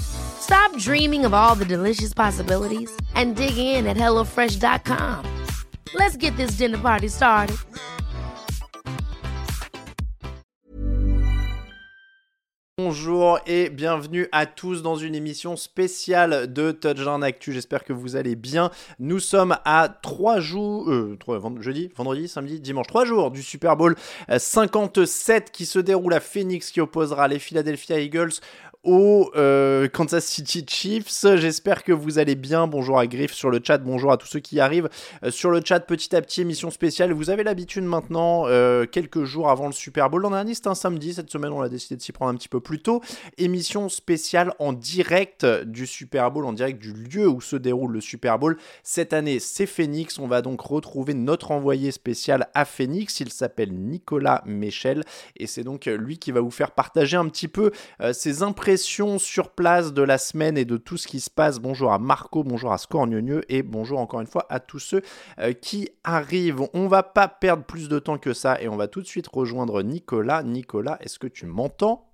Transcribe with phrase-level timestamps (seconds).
[0.00, 5.44] Stop dreaming of all the delicious possibilities and dig in at HelloFresh.com.
[5.94, 7.56] Let's get this dinner party started.
[12.78, 17.54] Bonjour et bienvenue à tous dans une émission spéciale de Touchdown Actu.
[17.54, 18.70] J'espère que vous allez bien.
[18.98, 23.78] Nous sommes à 3 jours, euh, 3, jeudi, vendredi, samedi, dimanche, 3 jours du Super
[23.78, 23.96] Bowl
[24.28, 28.32] 57 qui se déroule à Phoenix qui opposera les Philadelphia Eagles
[28.86, 31.26] euh, Kansas City Chiefs.
[31.36, 32.66] J'espère que vous allez bien.
[32.66, 34.88] Bonjour à Griff sur le chat, bonjour à tous ceux qui arrivent
[35.24, 37.12] euh, sur le chat petit à petit, émission spéciale.
[37.12, 40.22] Vous avez l'habitude maintenant, euh, quelques jours avant le Super Bowl.
[40.22, 41.14] L'an dernier, c'était un samedi.
[41.14, 43.02] Cette semaine, on a décidé de s'y prendre un petit peu plus tôt.
[43.38, 48.00] Émission spéciale en direct du Super Bowl, en direct du lieu où se déroule le
[48.00, 48.56] Super Bowl.
[48.82, 50.18] Cette année, c'est Phoenix.
[50.18, 53.18] On va donc retrouver notre envoyé spécial à Phoenix.
[53.20, 55.02] Il s'appelle Nicolas Méchel
[55.36, 57.72] et c'est donc lui qui va vous faire partager un petit peu
[58.12, 61.58] ses impressions sur place de la semaine et de tout ce qui se passe.
[61.58, 65.02] Bonjour à Marco, bonjour à Scorgneux et bonjour encore une fois à tous ceux
[65.38, 66.68] euh, qui arrivent.
[66.74, 69.28] On va pas perdre plus de temps que ça et on va tout de suite
[69.28, 70.42] rejoindre Nicolas.
[70.42, 72.06] Nicolas, est-ce que tu m'entends?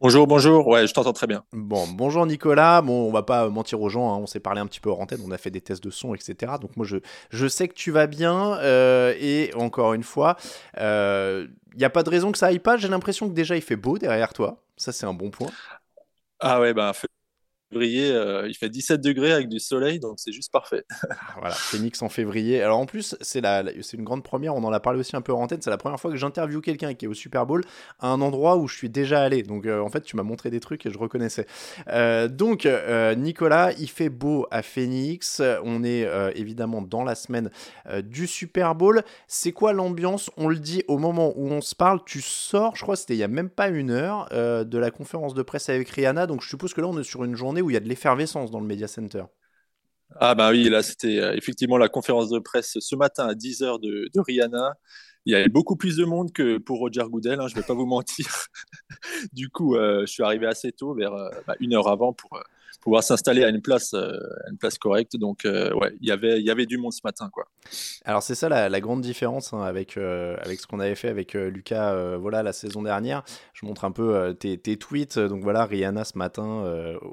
[0.00, 0.68] Bonjour, bonjour.
[0.68, 1.42] Ouais, je t'entends très bien.
[1.52, 2.82] Bon, bonjour Nicolas.
[2.82, 4.14] Bon, on va pas mentir aux gens.
[4.14, 4.18] Hein.
[4.18, 5.20] On s'est parlé un petit peu hors antenne.
[5.26, 6.52] On a fait des tests de son, etc.
[6.60, 6.98] Donc moi, je,
[7.30, 8.58] je sais que tu vas bien.
[8.58, 10.36] Euh, et encore une fois,
[10.74, 12.76] il euh, n'y a pas de raison que ça aille pas.
[12.76, 14.62] J'ai l'impression que déjà il fait beau derrière toi.
[14.76, 15.50] Ça, c'est un bon point.
[16.38, 16.92] Ah ouais, bah,
[17.70, 20.84] février, euh, il fait 17 degrés avec du soleil, donc c'est juste parfait.
[21.10, 22.62] Ah, voilà, Phoenix en février.
[22.62, 23.62] Alors en plus, c'est la,
[23.92, 25.98] une grande première, on en a parlé aussi un peu en antenne, c'est la première
[25.98, 27.64] fois que j'interviewe quelqu'un qui est au Super Bowl
[27.98, 29.42] à un endroit où je suis déjà allé.
[29.42, 31.46] Donc euh, en fait, tu m'as montré des trucs et je reconnaissais.
[31.88, 32.68] Euh, donc
[33.16, 37.50] Nicolas, il fait beau à Phoenix, on est évidemment dans la semaine
[38.02, 39.02] du Super Bowl.
[39.26, 40.30] C'est quoi l'ambiance?
[40.36, 43.14] On le dit au moment où on se parle, tu sors, je crois que c'était
[43.14, 46.42] il y a même pas une heure, de la conférence de presse avec Rihanna, donc
[46.42, 48.50] je suppose que là on est sur une journée où il y a de l'effervescence
[48.50, 49.24] dans le Media Center.
[50.16, 53.80] Ah bah oui, là c'était euh, effectivement la conférence de presse ce matin à 10h
[53.80, 54.74] de, Rihanna.
[55.26, 57.66] Il y avait beaucoup plus de monde que pour Roger Goodell, hein, je ne vais
[57.66, 58.26] pas vous mentir.
[59.32, 62.40] du coup, euh, je suis arrivé assez tôt, vers euh, bah, une heure avant, pour,
[62.80, 64.18] pouvoir s'installer à une place, euh,
[64.80, 65.16] correcte.
[65.16, 67.48] Donc, euh, ouais, il y avait du monde ce matin, quoi.
[68.04, 71.34] Alors, c'est ça la, grande différence hein, avec, euh, avec ce qu'on avait fait avec
[71.34, 73.22] Lucas, voilà, la saison dernière.
[73.52, 75.18] Je montre un peu tes, tweets.
[75.18, 76.64] Donc, voilà, Rihanna ce matin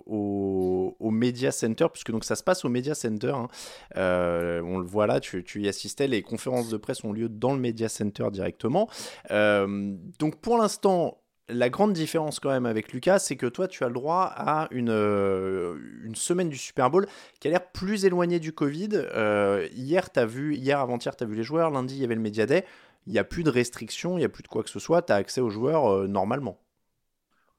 [0.06, 3.34] au, au, Media Center, puisque donc ça se passe au Media Center.
[3.36, 3.48] Hein.
[3.96, 6.08] on le voit là, tu, y assistais.
[6.08, 8.90] Les conférences de presse ont lieu dans le Media Center directement.
[9.30, 11.18] donc, pour l'instant,
[11.50, 14.68] la grande différence quand même avec Lucas, c'est que toi, tu as le droit à
[14.72, 17.08] une, euh, une semaine du Super Bowl
[17.40, 18.90] qui a l'air plus éloignée du Covid.
[18.94, 21.70] Euh, hier, as vu, hier avant-hier, tu as vu les joueurs.
[21.70, 22.66] Lundi, il y avait le Media Day.
[23.06, 25.04] Il n'y a plus de restrictions, il n'y a plus de quoi que ce soit.
[25.04, 26.60] Tu as accès aux joueurs euh, normalement.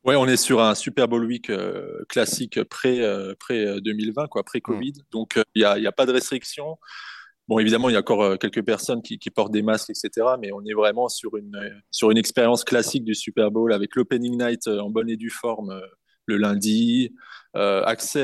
[0.03, 1.51] Oui, on est sur un Super Bowl Week
[2.09, 4.93] classique pré-2020, quoi, pré-Covid.
[4.93, 5.03] Mm.
[5.11, 6.79] Donc, il n'y a, a, pas de restrictions.
[7.49, 10.27] Bon, évidemment, il y a encore euh, quelques personnes qui, portent des masques, etc.
[10.41, 11.57] Mais on est vraiment sur une,
[11.93, 15.31] sur une expérience classique du Super Bowl avec l'opening night euh, en bonne et due
[15.31, 15.81] forme euh,
[16.27, 17.15] le lundi,
[17.55, 18.21] accès,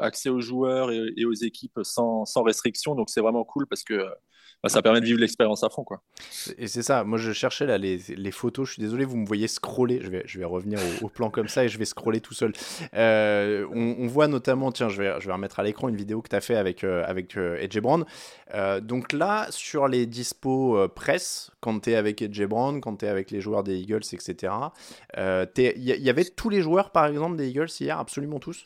[0.00, 2.94] accès aux joueurs et, aux équipes sans, sans restriction.
[2.94, 4.06] Donc, c'est vraiment cool parce que
[4.62, 5.82] bah, ça permet de vivre l'expérience à fond.
[5.82, 6.02] Quoi.
[6.56, 9.26] Et c'est ça, moi je cherchais là les, les, photos, je suis désolé, vous me
[9.26, 12.20] voyez scroller, je vais, je vais revenir au, plan comme ça et je vais scroller
[12.20, 12.52] tout seul.
[12.94, 16.28] Euh, on, voit notamment, tiens, je vais, je vais remettre à l'écran une vidéo que
[16.28, 18.04] tu as fait avec, euh, avec euh, Edge Brown.
[18.82, 23.08] donc là, sur les dispos presse, quand tu es avec Edge Brown, quand tu es
[23.08, 24.52] avec les joueurs des Eagles, etc.,
[25.16, 28.64] il y, avait tous les joueurs par exemple des Eagles hier, absolument tous?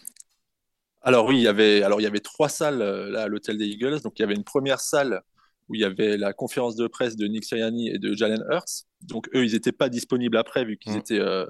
[1.01, 3.67] Alors oui, il y avait, alors il y avait trois salles là à l'hôtel des
[3.67, 4.01] Eagles.
[4.01, 5.23] Donc il y avait une première salle
[5.69, 8.85] où il y avait la conférence de presse de Nick Sirianni et de Jalen Hurts.
[9.03, 10.99] Donc eux, ils n'étaient pas disponibles après vu qu'ils mm.
[10.99, 11.47] étaient euh,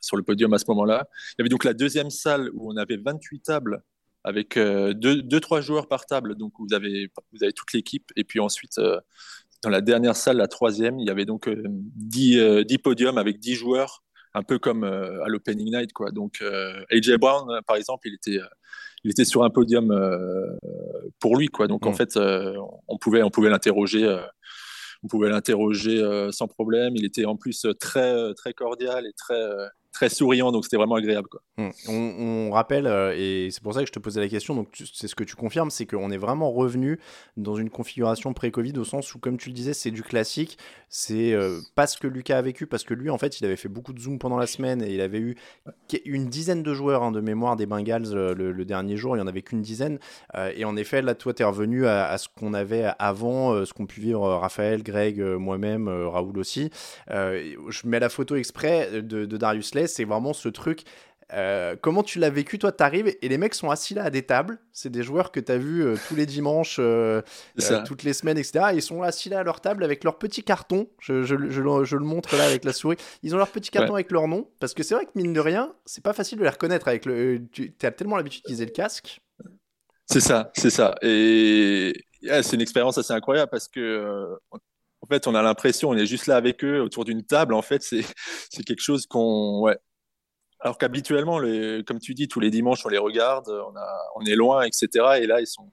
[0.00, 1.08] sur le podium à ce moment-là.
[1.32, 3.82] Il y avait donc la deuxième salle où on avait 28 tables
[4.22, 6.36] avec 2-3 euh, joueurs par table.
[6.36, 8.10] Donc vous avez, vous avez toute l'équipe.
[8.16, 8.98] Et puis ensuite, euh,
[9.62, 13.54] dans la dernière salle, la troisième, il y avait donc 10, 10 podiums avec 10
[13.54, 14.02] joueurs
[14.36, 16.10] un peu comme à l'opening night quoi.
[16.10, 16.42] Donc
[16.90, 18.40] AJ Brown par exemple, il était
[19.04, 19.94] il était sur un podium
[21.20, 21.66] pour lui quoi.
[21.66, 21.94] Donc en mm.
[21.94, 22.16] fait
[22.88, 24.18] on pouvait on pouvait l'interroger
[25.02, 26.02] on pouvait l'interroger
[26.32, 29.40] sans problème, il était en plus très très cordial et très
[29.94, 31.28] très souriant, donc c'était vraiment agréable.
[31.56, 31.70] Hum.
[31.88, 35.06] On, rappelle, euh, et c'est pour ça que je te posais la question, donc c'est
[35.06, 36.98] ce que tu confirmes, c'est qu'on est vraiment revenu
[37.36, 40.58] dans une configuration pré-Covid au sens où, comme tu le disais, c'est du classique,
[40.88, 43.56] c'est euh, pas ce que Lucas a vécu, parce que lui, en fait, il avait
[43.56, 45.36] fait beaucoup de Zoom pendant la semaine et il avait eu
[46.04, 49.24] une dizaine de joueurs hein, de mémoire des Bengals euh, le, dernier jour, il n'y
[49.24, 49.98] en avait qu'une dizaine.
[50.56, 53.86] et en effet, là, toi, tu es revenu à, ce qu'on avait avant, ce qu'ont
[53.86, 56.70] pu vivre Raphaël, Greg, moi-même, Raoul aussi.
[57.08, 60.84] je mets la photo exprès de, de Darius Lay c'est vraiment ce truc.
[61.32, 64.22] Euh, comment tu l'as vécu Toi, t'arrives et les mecs sont assis là à des
[64.22, 64.58] tables.
[64.72, 67.22] C'est des joueurs que tu as vus euh, tous les dimanches, euh,
[67.86, 68.66] toutes les semaines, etc.
[68.74, 70.88] ils sont assis là à leur table avec leur petit carton.
[71.00, 72.96] Je, je, je, le montre là avec la souris.
[73.22, 74.48] Ils ont leur petit carton avec leur nom.
[74.60, 76.88] Parce que c'est vrai que mine de rien, c'est pas facile de les reconnaître.
[76.88, 79.20] Avec le, tu as tellement l'habitude d'utiliser le casque.
[80.06, 80.94] C'est ça, c'est ça.
[81.00, 84.36] Et c'est une expérience assez incroyable parce que
[85.04, 87.52] en fait, on a l'impression, on est juste là avec eux autour d'une table.
[87.52, 88.04] En fait, c'est
[88.66, 89.60] quelque chose qu'on.
[89.60, 89.76] Ouais.
[90.60, 91.40] Alors qu'habituellement,
[91.86, 94.88] comme tu dis, tous les dimanches, on les regarde, on, a, on est loin, etc.
[95.20, 95.70] Et là, ils sont.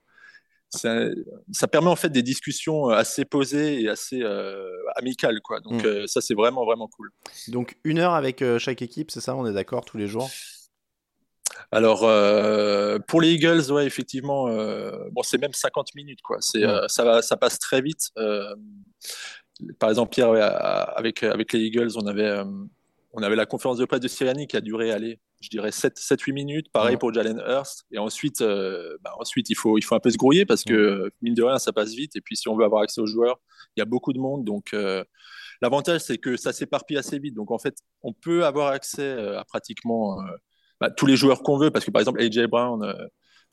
[0.68, 1.06] Ça,
[1.52, 5.60] ça, permet en fait des discussions assez posées et assez euh, amicales, quoi.
[5.60, 5.86] Donc, mm.
[5.86, 7.10] euh, ça, c'est vraiment, vraiment cool.
[7.48, 10.30] Donc, une heure avec euh, chaque équipe, c'est ça On est d'accord tous les jours?
[11.70, 16.36] Alors, euh, pour les Eagles, ouais, effectivement, euh, bon, c'est même 50 minutes, quoi.
[16.40, 18.10] C'est, euh, ça, va, ça passe très vite.
[19.78, 20.32] par exemple, Pierre,
[20.96, 22.42] avec, avec les Eagles, on avait,
[23.12, 26.32] on avait la conférence de presse de Siriani qui a duré, allez, je dirais 7-8
[26.32, 26.66] minutes.
[26.72, 27.84] Pareil pour Jalen Hurst.
[27.90, 31.34] Et ensuite, bah, ensuite il, faut, il faut un peu se grouiller parce que, mine
[31.34, 32.16] de rien, ça passe vite.
[32.16, 33.40] Et puis, si on veut avoir accès aux joueurs,
[33.76, 34.44] il y a beaucoup de monde.
[34.44, 34.74] Donc,
[35.62, 37.34] l'avantage, c'est que ça s'éparpille assez vite.
[37.34, 40.18] Donc, en fait, on peut avoir accès à pratiquement
[40.82, 42.92] bah, tous les joueurs qu'on veut, parce que par exemple, AJ Brown, euh,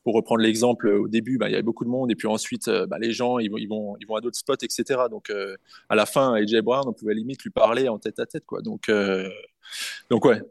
[0.04, 2.68] pour reprendre l'exemple, au début, bah, il y avait beaucoup de monde, et puis ensuite,
[2.70, 5.02] euh, bah, les gens, ils vont, ils, vont, ils vont à d'autres spots, etc.
[5.12, 5.56] Donc, euh,
[5.90, 8.64] à la fin, AJ Brown, on pouvait limite lui parler en tête à tête, quoi.
[8.64, 8.90] Donc,
[10.10, 10.42] donc ouais,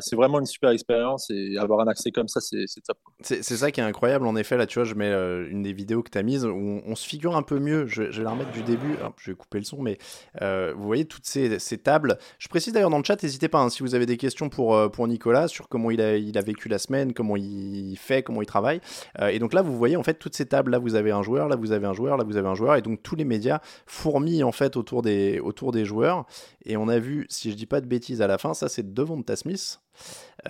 [0.00, 2.98] c'est vraiment une super expérience et avoir un accès comme ça, c'est top.
[3.22, 4.26] C'est ça qui est incroyable.
[4.26, 6.44] En effet, là, tu vois, je mets euh, une des vidéos que tu as mises
[6.44, 7.86] où on, se figure un peu mieux.
[7.86, 8.96] Je, vais la remettre du début.
[9.18, 9.98] je vais couper le son, mais
[10.42, 12.18] euh, vous voyez toutes ces, tables.
[12.38, 14.74] Je précise d'ailleurs dans le chat, n'hésitez pas hein, si vous avez des questions pour,
[14.74, 18.22] euh, pour Nicolas sur comment il a, il a vécu la semaine, comment il fait,
[18.22, 18.80] comment il travaille.
[19.20, 20.70] et donc là, vous voyez en fait toutes ces tables.
[20.70, 22.76] Là, vous avez un joueur, là, vous avez un joueur, là, vous avez un joueur.
[22.76, 26.24] Et donc tous les médias fourmillent en fait autour des, autour des joueurs.
[26.64, 28.92] Et on a vu, si je dis pas de bêtises à la fin, ça c'est
[28.92, 29.80] devant ta Smith.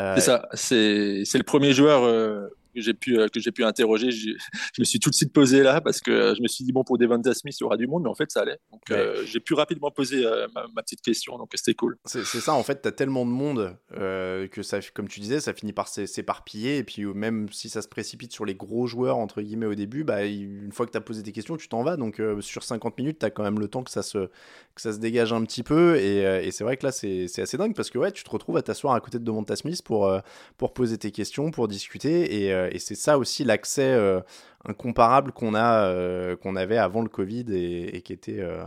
[0.00, 3.64] Euh, c'est ça, c'est le premier joueur euh, que j'ai pu, euh, que j'ai pu
[3.64, 4.10] interroger.
[4.10, 4.34] Je,
[4.78, 6.84] me suis tout de suite posé là parce que euh, je me suis dit, bon,
[6.84, 8.58] pour Devonta Smith, il y aura du monde, mais en fait, ça allait.
[8.70, 10.24] Donc, euh, j'ai pu rapidement poser
[10.54, 11.96] ma, petite question, donc c'était cool.
[12.04, 15.54] C'est ça, en fait, tu as tellement de monde que, ça, comme tu disais, ça
[15.54, 16.78] finit par s'éparpiller.
[16.78, 20.04] Et puis, même si ça se précipite sur les gros joueurs, entre guillemets, au début,
[20.04, 21.96] bah, une fois que tu as posé tes questions, tu t'en vas.
[21.96, 24.26] Donc, sur 50 minutes, tu as quand même le temps que ça se,
[24.74, 25.96] que ça se dégage un petit peu.
[25.96, 28.56] Et, et c'est vrai que là, c'est assez dingue parce que ouais, tu te retrouves
[28.56, 30.12] à t'asseoir à côté de Devonta Smith pour,
[30.58, 32.44] pour poser tes questions, pour discuter.
[32.44, 34.20] Et, et c'est ça aussi l'accès euh,
[34.64, 38.64] incomparable qu'on a euh, qu'on avait avant le Covid et, qui était euh,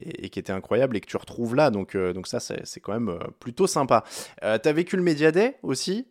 [0.00, 1.70] et, qui était incroyable et que tu retrouves là.
[1.70, 4.04] Donc, donc ça, c'est quand même plutôt sympa.
[4.40, 6.06] tu as vécu le Media Day aussi?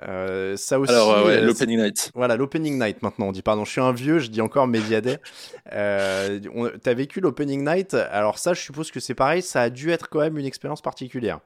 [0.00, 0.92] Ça aussi.
[0.92, 2.10] Alors, l'opening night.
[2.14, 3.28] Voilà, l'opening night maintenant.
[3.28, 5.18] On dit, pardon, je suis un vieux, je dis encore Media Day.
[5.72, 6.38] euh,
[6.82, 7.94] tu as vécu l'opening night?
[7.94, 9.42] Alors, ça, je suppose que c'est pareil.
[9.42, 11.40] Ça a dû être quand même une expérience particulière.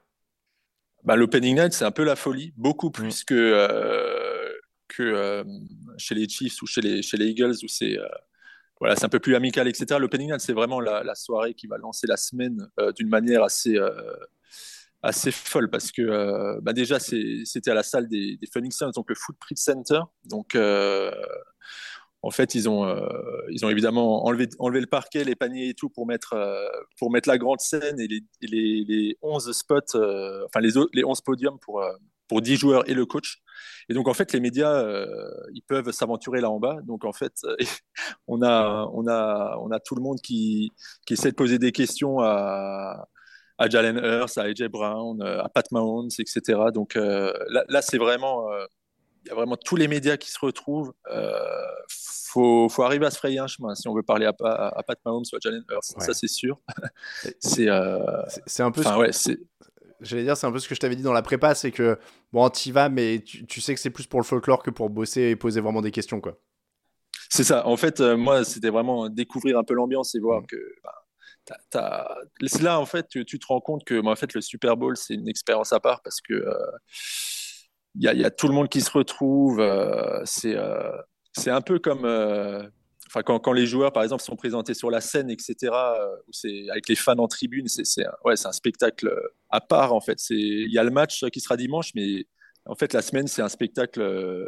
[1.05, 2.53] Bah, l'opening night, c'est un peu la folie.
[2.57, 2.93] Beaucoup mm.
[2.93, 3.35] plus que
[5.01, 5.45] euh,
[5.99, 9.69] chez les Chiefs ou chez les, Eagles où c'est euh, c'est un peu plus amical,
[9.69, 9.99] etc.
[10.01, 13.79] L'opening night, c'est vraiment la, soirée qui va lancer la semaine euh, d'une manière assez,
[15.03, 19.15] assez folle parce que bah déjà, c'était à la salle des, des Suns, donc le
[19.15, 20.01] Footprint Center.
[20.25, 22.89] Donc, en fait, ils ont,
[23.71, 26.35] évidemment enlevé, le parquet, les paniers et tout pour mettre,
[27.27, 28.09] la grande scène et
[28.41, 31.85] les 11 spots, enfin les, les 11 podiums pour,
[32.33, 33.43] pour 10 joueurs et le coach.
[33.91, 35.07] Et donc, en fait, les médias, euh,
[35.53, 36.79] ils peuvent s'aventurer là en bas.
[36.85, 37.35] Donc, en fait,
[38.27, 40.73] on a, on a, on a tout le monde qui,
[41.07, 43.07] qui essaie de poser des questions à,
[43.59, 46.59] à Jalen Hurst, à AJ Brown, à Pat Mahomes, etc.
[46.73, 48.65] Donc, euh, là, là c'est vraiment, euh,
[49.25, 50.95] il y a vraiment tous les médias qui se retrouvent.
[51.89, 54.99] Faut, faut, arriver à se frayer un chemin si on veut parler à, à, Pat
[55.05, 56.01] Mahomes ou à Jalen Hurst.
[56.01, 56.59] Ça, c'est sûr.
[57.41, 58.83] c'est un peu.
[58.97, 59.11] Ouais,
[60.03, 61.99] J'allais dire, c'est un peu ce que je t'avais dit dans la prépa, c'est que,
[62.33, 65.23] bon, t'y vas, mais tu, sais que c'est plus pour le folklore que pour bosser
[65.23, 66.39] et poser vraiment des questions, quoi.
[67.31, 67.67] C'est ça.
[67.67, 70.47] En fait, euh, moi, c'était vraiment découvrir un peu l'ambiance et voir mm.
[70.47, 74.41] que bah, c'est là en fait tu, tu, te rends compte que en fait le
[74.41, 76.45] Super Bowl c'est une expérience à part parce que
[77.97, 79.61] il y, y, a tout le monde qui se retrouve
[80.25, 80.57] c'est
[81.33, 82.07] c'est un peu comme
[83.15, 85.71] quand, les joueurs par exemple sont présentés sur la scène etc
[86.31, 89.15] c'est avec les fans en tribune c'est un spectacle
[89.51, 92.27] à part en fait il y a le match qui sera dimanche mais
[92.67, 94.47] en fait, la semaine, c'est un spectacle, euh,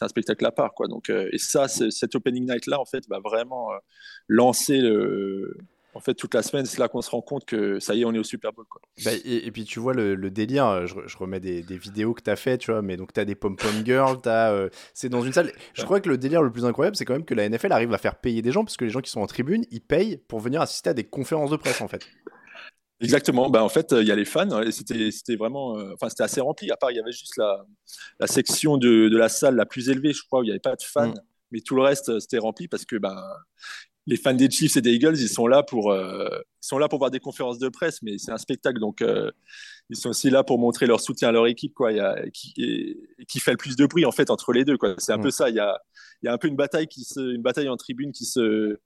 [0.00, 0.86] un spectacle à part, quoi.
[0.86, 3.78] Donc, euh, et ça, cet opening night là, en fait, va vraiment euh,
[4.28, 5.56] lancer le,
[5.94, 8.04] en fait, toute la semaine, c'est là qu'on se rend compte que ça y est,
[8.04, 8.64] on est au Super Bowl.
[8.68, 8.80] Quoi.
[9.04, 12.58] Bah, et, puis, tu vois, le, délire, je, remets des, vidéos que tu as fait,
[12.58, 14.20] tu vois, mais donc tu as des pom-pom girls,
[14.94, 15.52] c'est dans une salle.
[15.74, 17.92] Je crois que le délire le plus incroyable, c'est quand même que la NFL arrive
[17.92, 20.18] à faire payer des gens, parce que les gens qui sont en tribune, ils payent
[20.28, 22.06] pour venir assister à des conférences de presse, en fait.
[23.00, 23.48] Exactement.
[23.48, 26.22] Ben, en fait, il y a les fans et c'était, c'était vraiment, euh, enfin, c'était
[26.22, 26.70] assez rempli.
[26.70, 27.64] À part, il y avait juste la,
[28.18, 30.60] la section de, de, la salle la plus élevée, je crois, où il n'y avait
[30.60, 31.08] pas de fans.
[31.08, 31.20] Mm.
[31.50, 33.16] Mais tout le reste, c'était rempli parce que ben,
[34.06, 36.28] les fans des Chiefs et des Eagles, ils sont là pour, euh,
[36.62, 38.80] ils sont là pour voir des conférences de presse, mais c'est un spectacle.
[38.80, 39.30] Donc, euh,
[39.90, 41.92] ils sont aussi là pour montrer leur soutien à leur équipe, quoi.
[41.92, 44.64] Il y a, qui, et, qui fait le plus de bruit, en fait, entre les
[44.64, 44.94] deux, quoi.
[44.98, 45.22] C'est un mm.
[45.22, 45.48] peu ça.
[45.50, 45.78] Il y a,
[46.22, 48.78] il y a un peu une bataille, qui se, une bataille en tribune qui se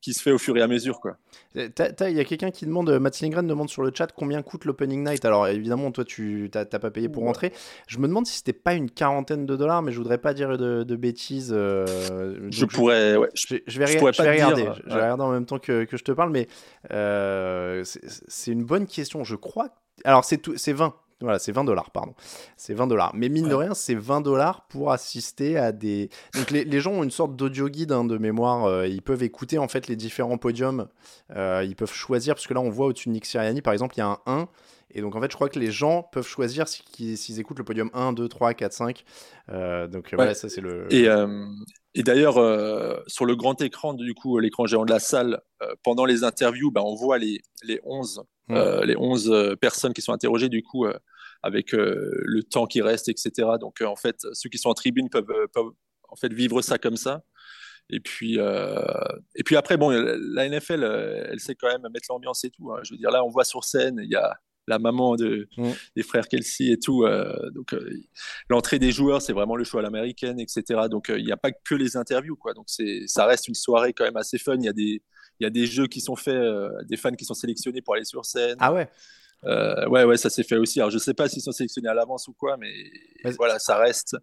[0.00, 1.00] qui se fait au fur et à mesure.
[1.00, 1.16] quoi.
[1.54, 5.04] Il y a quelqu'un qui demande, Matt Lindgren demande sur le chat combien coûte l'opening
[5.04, 5.24] night.
[5.24, 7.52] Alors évidemment, toi, tu n'as pas payé pour rentrer.
[7.86, 10.56] Je me demande si c'était pas une quarantaine de dollars, mais je voudrais pas dire
[10.56, 11.52] de, bêtises.
[11.52, 14.68] Euh, je pourrais, ouais, je, vais, regarder.
[14.84, 16.48] je vais regarder en même temps que, que je te parle, mais
[16.92, 19.24] euh, c'est une bonne question.
[19.24, 19.70] Je crois.
[20.04, 22.14] Alors c'est 20 voilà, c'est 20 dollars, pardon.
[22.56, 23.12] C'est 20 dollars.
[23.14, 26.10] Mais mine de rien, c'est 20 dollars pour assister à des.
[26.34, 28.66] Donc les, les gens ont une sorte d'audio guide hein, de mémoire.
[28.66, 30.88] Euh, ils peuvent écouter en fait les différents podiums.
[31.34, 33.96] Euh, ils peuvent choisir, parce que là on voit au-dessus de Nick Siriani, par exemple,
[33.96, 34.48] il y a un 1.
[34.92, 37.90] Et donc en fait, je crois que les gens peuvent choisir s'ils écoutent le podium
[37.94, 39.04] 1, 2, 3, 4, 5.
[39.90, 40.86] donc voilà, ça c'est le.
[40.90, 41.46] Et, euh,
[41.94, 42.34] et d'ailleurs,
[43.08, 45.42] sur le grand écran, du coup, l'écran géant de la salle,
[45.82, 50.02] pendant les interviews, ben, on voit les, les 11 euh, les 11 euh, personnes qui
[50.02, 50.98] sont interrogées, du coup, euh,
[51.42, 53.30] avec le temps qui reste, etc.
[53.60, 55.30] Donc, en fait, ceux qui sont en tribune peuvent,
[56.08, 57.22] en fait vivre ça comme ça.
[57.90, 58.38] Et puis,
[59.36, 60.82] et puis après, bon, la NFL,
[61.30, 62.72] elle sait quand même mettre l'ambiance et tout.
[62.72, 62.80] Hein.
[62.82, 64.36] Je veux dire, là, on voit sur scène, il y a
[64.66, 65.70] la maman de, mm.
[65.94, 67.06] des frères Kelsey et tout.
[67.54, 67.72] donc,
[68.50, 70.88] l'entrée des joueurs, c'est vraiment le choix à l'américaine, etc.
[70.90, 72.52] Donc, il n'y a pas que les interviews, quoi.
[72.52, 72.66] Donc,
[73.06, 74.56] ça reste une soirée quand même assez fun.
[74.58, 75.02] Il y a des,
[75.40, 77.94] il y a des jeux qui sont faits, euh, des fans qui sont sélectionnés pour
[77.94, 78.56] aller sur scène.
[78.60, 78.88] Ah ouais
[79.44, 80.80] euh, ouais, ouais, ça s'est fait aussi.
[80.80, 82.72] Alors, je sais pas s'ils sont sélectionnés à l'avance ou quoi, mais
[83.36, 84.16] voilà, ça reste,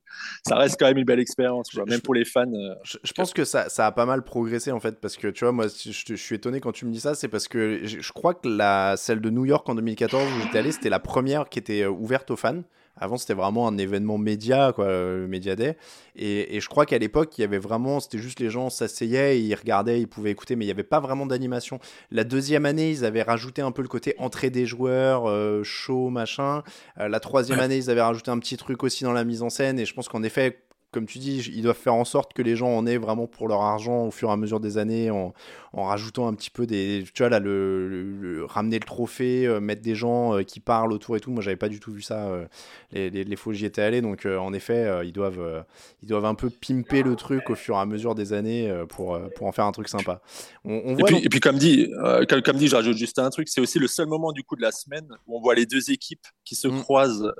[0.45, 2.51] ça reste quand même une belle expérience, même pour les fans.
[2.53, 5.45] Euh, je, pense que ça, ça, a pas mal progressé en fait, parce que tu
[5.45, 8.11] vois, moi, je, je suis étonné quand tu me dis ça, c'est parce que je,
[8.11, 11.47] crois que la celle de New York en 2014 où j'étais allé, c'était la première
[11.47, 12.63] qui était ouverte aux fans.
[12.97, 15.77] Avant, c'était vraiment un événement média, quoi, le Media Day.
[16.15, 19.53] Et, je crois qu'à l'époque, il y avait vraiment, c'était juste les gens s'asseyaient, ils
[19.53, 21.79] regardaient, ils pouvaient écouter, mais il n'y avait pas vraiment d'animation.
[22.11, 26.09] La deuxième année, ils avaient rajouté un peu le côté entrée des joueurs, euh, show,
[26.09, 26.63] machin.
[26.99, 29.49] Euh, la troisième année, ils avaient rajouté un petit truc aussi dans la mise en
[29.49, 29.77] scène.
[29.77, 30.64] Et je pense qu'en effet,
[30.95, 33.49] comme tu dis, ils doivent faire en sorte que les gens en aient vraiment pour
[33.49, 35.33] leur argent au fur et à mesure des années, en,
[35.73, 37.03] rajoutant un petit peu des.
[37.13, 41.17] Tu vois, là, le, ramener le trophée, euh, mettre des gens euh, qui parlent autour
[41.17, 41.31] et tout.
[41.31, 42.27] Moi, j'avais pas du tout vu ça.
[42.27, 42.45] Euh,
[42.93, 43.99] les, les, les, fois j'y étais allé.
[43.99, 45.65] Donc, en effet, ils, doivent,
[46.01, 49.19] ils doivent un peu pimper le truc au fur et à mesure des années pour,
[49.35, 50.21] pour en faire un truc sympa.
[50.63, 51.91] On, et, puis, et, puis, comme dit,
[52.29, 54.55] comme, comme, dit, je rajoute juste un truc, c'est aussi le seul moment du coup
[54.55, 56.79] de la semaine où on voit les deux équipes qui se mm.
[56.83, 57.33] croisent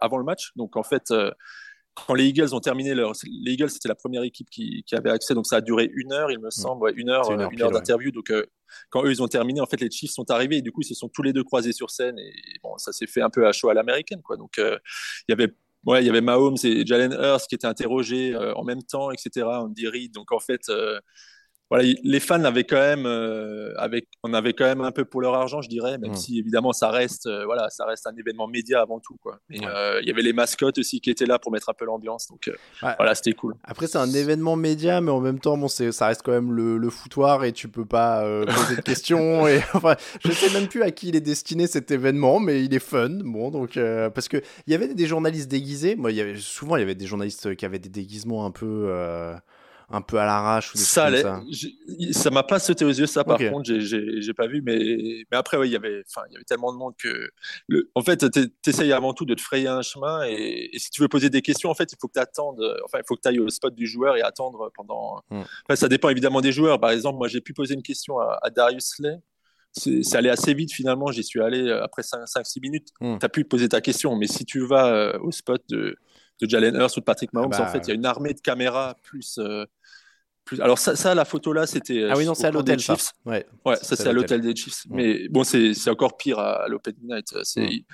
[0.00, 0.52] avant le match.
[0.54, 1.12] Donc, en fait
[2.06, 5.10] quand les Eagles ont terminé leur, les Eagles c'était la première équipe qui, qui, avait
[5.10, 8.10] accès, donc ça a duré une heure, il me semble, une heure, une heure, d'interview.
[8.10, 8.44] Donc euh,
[8.90, 10.86] quand eux ils ont terminé, en fait les Chiefs sont arrivés et du coup ils
[10.86, 13.46] se sont tous les deux croisés sur scène et bon ça s'est fait un peu
[13.46, 14.36] à chaud à l'américaine quoi.
[14.36, 14.78] Donc euh,
[15.28, 15.54] il y avait
[15.86, 19.10] ouais il y avait Mahomes et Jalen Hurst qui étaient interrogés euh, en même temps,
[19.10, 19.46] etc.
[19.46, 20.70] On dit donc en fait
[21.70, 25.20] voilà, les fans avaient quand même, euh, avec, on avait quand même un peu pour
[25.20, 26.16] leur argent, je dirais, même mm.
[26.16, 29.38] si évidemment ça reste, euh, voilà, ça reste un événement média avant tout, quoi.
[29.52, 32.28] Euh, il y avait les mascottes aussi qui étaient là pour mettre un peu l'ambiance,
[32.28, 33.54] donc voilà, c'était cool.
[33.64, 36.78] Après, c'est un événement média, mais en même temps, bon, ça reste quand même le,
[36.78, 39.46] le, foutoir et tu peux pas poser de questions.
[39.46, 42.72] et enfin, je sais même plus à qui il est destiné cet événement, mais il
[42.72, 43.78] est fun, bon, donc
[44.14, 45.96] parce que il y avait des journalistes déguisés.
[45.96, 48.50] Moi, il y avait souvent, il y avait des journalistes qui avaient des déguisements un
[48.50, 48.90] peu
[49.90, 51.42] un peu à l'arrache ou ça, ça.
[52.12, 55.56] ça m'a pas sauté aux yeux ça par contre j'ai pas vu mais mais après
[55.56, 57.30] ouais, il y avait enfin il y avait tellement de monde que
[57.68, 57.90] le...
[57.94, 60.70] en fait tu essayes avant tout de te frayer un chemin et...
[60.76, 63.04] si tu veux poser des questions en fait il faut que tu attendes enfin il
[63.06, 65.40] faut que tu ailles au spot du joueur et attendre pendant hmm.
[65.40, 68.50] enfin, ça dépend évidemment des joueurs par exemple moi j'ai pu poser une question à,
[68.50, 69.18] Darius Slay
[69.72, 71.12] c'est allé assez vite finalement.
[71.12, 72.88] J'y suis allé euh, après 5-6 minutes.
[73.00, 73.18] Hmm.
[73.18, 75.96] Tu as pu poser ta question, mais si tu vas euh, au spot de,
[76.40, 78.06] de Jalen Hurst ou de Patrick Mahomes, ah en bah, fait, il y a une
[78.06, 79.64] armée de caméras plus, euh,
[80.44, 80.60] plus.
[80.60, 82.08] Alors ça, ça la photo là, c'était.
[82.10, 82.96] Ah oui, non, c'est à l'hôtel, ça.
[83.24, 84.86] Ouais, ouais ça c'est à l'hôtel des Chiefs.
[84.90, 87.34] Mais bon, c'est encore pire à, à l'Open Night.
[87.42, 87.84] C'est mm.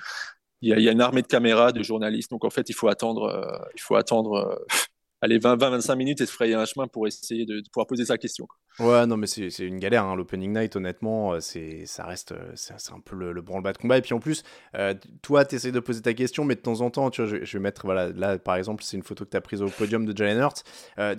[0.61, 2.31] il y, a une armée de caméras, de journalistes.
[2.31, 4.65] Donc en fait, il faut attendre, il faut attendre
[5.21, 8.47] aller 20-25 minutes et se frayer un chemin pour essayer de, pouvoir poser sa question.
[8.79, 10.03] Ouais, non, mais c'est une galère.
[10.03, 10.15] Hein.
[10.15, 13.97] L'opening night, honnêtement, euh, c'est ça reste euh, c'est un peu le, branle-bas de combat.
[13.97, 14.43] Et puis en plus,
[14.75, 17.39] euh, toi, tu essaies de poser ta question, mais de temps en temps, tu vois,
[17.41, 19.69] je, vais mettre, voilà, là, par exemple, c'est une photo que tu as prise au
[19.69, 20.63] podium de Jalen Hurts.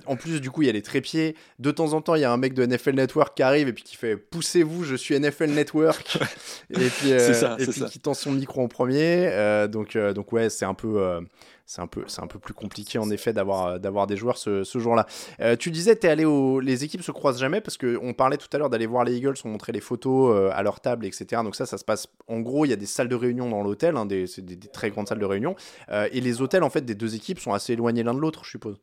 [0.07, 1.35] en plus, du coup, il y a les trépieds.
[1.59, 3.73] De temps en temps, il y a un mec de NFL Network qui arrive et
[3.73, 6.19] puis qui fait Poussez-vous, je suis NFL Network.
[6.71, 9.67] et puis, ça, et puis qui tend son micro en premier.
[9.71, 11.21] donc, donc, ouais, c'est un peu
[11.67, 14.63] c'est un peu, c'est un peu plus compliqué en effet d'avoir, d'avoir des joueurs ce,
[14.63, 15.07] ce jour-là.
[15.41, 18.49] Euh, tu disais, es allé au, les équipes se croisent jamais parce qu'on parlait tout
[18.53, 21.43] à l'heure d'aller voir les Eagles, on montrait les photos euh, à leur table, etc.
[21.45, 22.09] Donc ça, ça se passe.
[22.27, 24.27] En gros, il y a des salles de réunion dans l'hôtel, hein, des,
[24.73, 25.55] très grandes salles de réunion,
[25.91, 28.51] et les hôtels en fait des deux équipes sont assez éloignés l'un de l'autre, je
[28.51, 28.77] suppose.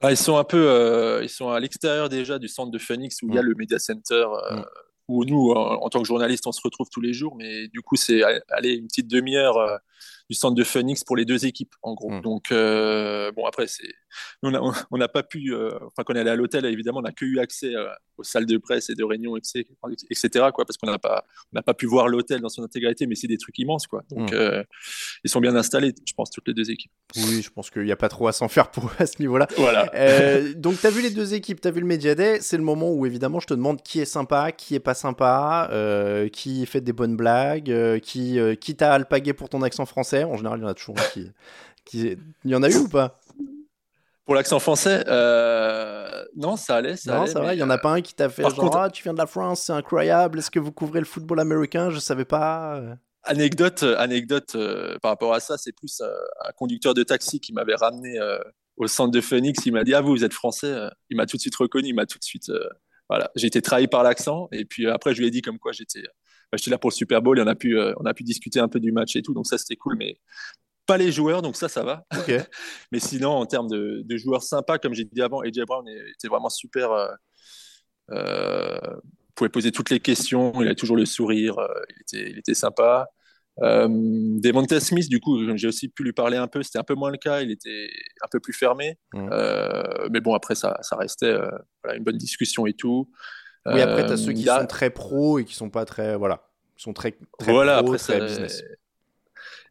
[0.00, 3.28] Ah, ils sont un peu, ils sont à l'extérieur déjà du centre de Phoenix où
[3.28, 3.46] il y a mm.
[3.46, 4.26] le Media Center.
[4.50, 4.62] Mm.
[5.08, 7.94] Où nous, en, tant que journalistes, on se retrouve tous les jours, mais du coup,
[7.94, 9.80] c'est aller une petite demi-heure
[10.28, 12.10] du centre de Phoenix pour les deux équipes, en gros.
[12.10, 12.20] Hmm.
[12.20, 13.92] Donc, euh, bon, après, c'est...
[14.42, 17.12] on n'a pas pu, euh, enfin, quand on est allé à l'hôtel, évidemment, on n'a
[17.12, 19.64] que eu accès euh, aux salles de presse et de réunion, etc.,
[20.54, 23.26] quoi, parce qu'on n'a pas, on pas pu voir l'hôtel dans son intégralité, mais c'est
[23.26, 24.02] des trucs immenses, quoi.
[24.10, 24.62] Donc, hmm.
[25.24, 26.92] ils sont bien installés, je pense, toutes les deux équipes.
[27.16, 29.48] Oui, je pense qu'il n'y a pas trop à s'en faire pour à ce niveau-là.
[29.56, 29.90] Voilà.
[30.54, 32.62] donc, tu as vu les deux équipes, tu as vu le Media Day, c'est le
[32.62, 35.70] moment où, évidemment, je te demande qui est sympa, qui est pas sympa,
[36.32, 40.60] qui fait des bonnes blagues, qui, qui t'a alpagué pour ton accent français en général,
[40.60, 41.30] il y en a toujours qui,
[41.84, 42.16] qui...
[42.44, 43.18] Il y en a eu ou pas?
[44.26, 46.96] Pour l'accent français, euh, non, ça allait.
[46.96, 47.54] Ça non, ça va.
[47.54, 49.26] Il y en a pas un qui t'a fait genre, ah, tu viens de la
[49.26, 50.40] France, c'est incroyable.
[50.40, 51.90] Est-ce que vous couvrez le football américain?
[51.90, 52.82] Je savais pas.
[53.22, 56.12] Anecdote, anecdote euh, par rapport à ça, c'est plus euh,
[56.44, 58.20] un conducteur de taxi qui m'avait ramené
[58.76, 59.64] au centre de Phoenix.
[59.64, 60.74] Il m'a dit, ah vous, vous êtes français.
[61.08, 61.88] Il m'a tout de suite reconnu.
[61.88, 62.50] Il m'a tout de suite,
[63.08, 64.48] voilà, j'ai été trahi par l'accent.
[64.52, 66.02] Et puis après, je lui ai dit comme quoi j'étais
[66.52, 68.60] j'étais là pour le Super Bowl et on a pu, euh, on a pu discuter
[68.60, 69.34] un peu du match et tout.
[69.34, 69.96] Donc ça, c'était cool.
[69.96, 70.18] Mais
[70.86, 72.04] pas les joueurs, donc ça, ça va.
[72.92, 76.50] mais sinon, en termes de, joueurs sympas, comme j'ai dit avant, AJ Brown était vraiment
[76.50, 76.92] super.
[76.92, 77.08] Euh,
[78.12, 78.78] euh,
[79.34, 82.54] pouvait poser toutes les questions, il avait toujours le sourire, euh, il, était, il était
[82.54, 83.08] sympa.
[83.62, 86.62] Euh, Devonta Smith, du coup, j'ai aussi pu lui parler un peu.
[86.62, 87.40] C'était un peu moins le cas.
[87.40, 87.88] Il était
[88.22, 88.98] un peu plus fermé.
[89.14, 89.28] Mmh.
[90.10, 91.34] mais bon, après, ça, ça restait
[91.94, 93.10] une bonne discussion et tout.
[93.66, 96.16] Oui, après, tu as ceux qui sont très pro et qui sont pas très.
[96.16, 96.48] Voilà.
[96.78, 98.62] Ils sont très, très voilà, pro, après, très business.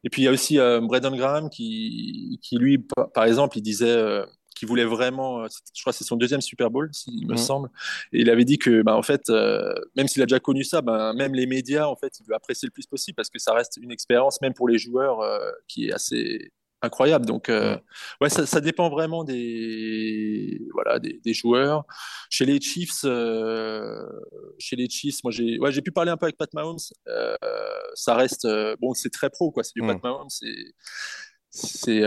[0.06, 2.78] Et puis il y a aussi euh, Braden Graham qui, qui, lui,
[3.14, 4.24] par exemple, il disait euh,
[4.56, 7.38] qu'il voulait vraiment, euh, je crois que c'est son deuxième Super Bowl, il me mhm.
[7.38, 7.70] semble,
[8.14, 9.30] et il avait dit que, bah, en fait,
[9.98, 12.68] même s'il a déjà connu ça, bah, même les médias, en fait, il veut apprécier
[12.68, 15.20] le plus possible parce que ça reste une expérience, même pour les joueurs,
[15.68, 17.26] qui est assez incroyable.
[17.26, 17.78] Donc, euh,
[18.22, 21.86] ouais, ça, ça, dépend vraiment des, voilà, des, des joueurs.
[22.30, 24.02] Chez les Chiefs, euh,
[24.60, 26.78] chez les Chiefs, moi, j'ai, ouais, j'ai pu parler un peu avec Pat Mahomes.
[27.08, 27.36] Euh,
[27.94, 28.48] ça reste,
[28.80, 29.64] bon, c'est très pro, quoi.
[29.64, 30.30] C'est du Pat Mahomes.
[30.30, 30.74] C'est,
[31.50, 32.02] c'est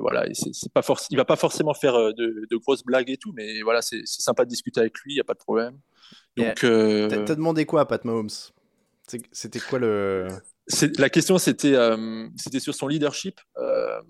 [0.00, 3.32] voilà, c'est, pas forcément, il va pas forcément faire de, de, grosses blagues et tout,
[3.34, 5.78] mais voilà, c'est, sympa de discuter avec lui, il y a pas de problème.
[6.36, 8.30] Donc, t'as demandé quoi à Pat Mahomes?
[9.32, 10.28] C'était quoi le
[10.98, 12.28] la question, c'était euh,
[12.58, 13.40] sur son leadership.
[13.58, 14.00] Euh,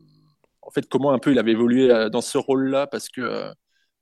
[0.62, 3.50] en fait, comment un peu il avait évolué euh, dans ce rôle-là, parce que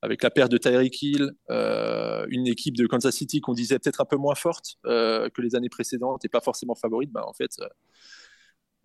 [0.00, 4.04] avec la perte de Tyreek Hill, une équipe de Kansas City qu'on disait peut-être un
[4.04, 7.50] peu moins forte que les années précédentes et pas forcément favorite, ben, en fait,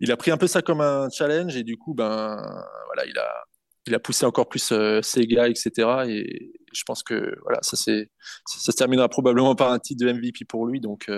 [0.00, 2.34] il a pris un peu ça comme un challenge et du coup, ben,
[2.86, 3.30] voilà, il a,
[3.86, 5.70] il a poussé encore plus ses gars, etc.
[6.08, 7.92] Et je pense que voilà, ça, ça,
[8.46, 10.80] ça se terminera probablement par un titre de MVP pour lui.
[10.80, 11.08] Donc,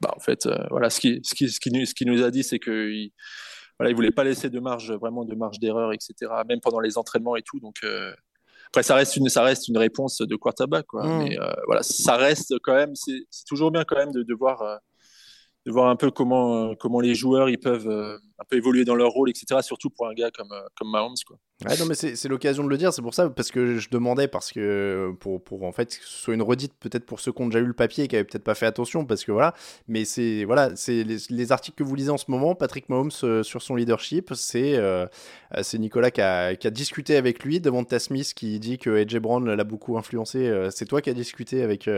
[0.00, 2.30] bah, en fait, euh, voilà, ce qui, ce, qui, ce, qui, ce qui nous a
[2.30, 3.10] dit, c'est qu'il
[3.78, 6.14] voilà, il voulait pas laisser de marge, vraiment de marge d'erreur, etc.,
[6.48, 7.60] même pendant les entraînements et tout.
[7.60, 8.12] Donc, euh,
[8.68, 11.06] après, ça reste, une, ça reste une réponse de quarterback, quoi.
[11.06, 11.22] Mmh.
[11.22, 14.80] Mais euh, voilà, ça reste quand même, c'est toujours bien quand même de, de voir
[15.66, 19.10] de voir un peu comment, comment les joueurs ils peuvent un peu évoluer dans leur
[19.10, 19.60] rôle, etc.
[19.62, 21.14] Surtout pour un gars comme, comme Mahomes.
[21.26, 21.38] Quoi.
[21.64, 24.28] Ouais, non, mais c'est l'occasion de le dire, c'est pour ça, parce que je demandais,
[24.28, 27.40] parce que pour, pour en fait que ce soit une redite peut-être pour ceux qui
[27.40, 29.54] ont déjà lu le papier et qui n'avaient peut-être pas fait attention, parce que voilà,
[29.88, 33.42] mais c'est voilà, c'est les, articles que vous lisez en ce moment, Patrick Mahomes euh,
[33.42, 35.06] sur son leadership, c'est euh,
[35.78, 39.50] Nicolas qui a, qui a, discuté avec lui, devant Smith qui dit que AJ Brown
[39.50, 41.88] l'a beaucoup influencé, euh, c'est toi qui as discuté avec,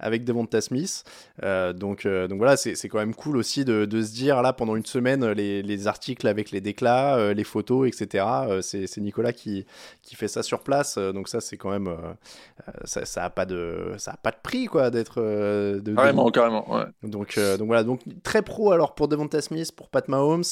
[0.00, 1.04] avec Devonta Smith,
[1.40, 4.86] donc, donc voilà, c'est quand même cool aussi de, de, se dire là pendant une
[4.86, 8.24] semaine les, les articles avec les déclats, les photos, etc.
[8.62, 9.66] c'est c'est Nicolas qui,
[10.02, 10.96] qui fait ça sur place.
[10.98, 11.96] Euh, donc ça, c'est quand même, euh,
[12.68, 15.20] euh, ça, ça a pas de, ça a pas de prix quoi d'être.
[15.20, 16.74] De, carrément, carrément.
[16.74, 16.84] Ouais.
[17.02, 20.42] Donc, donc voilà, donc très pro alors pour Devonta Smith, pour Pat Mahomes.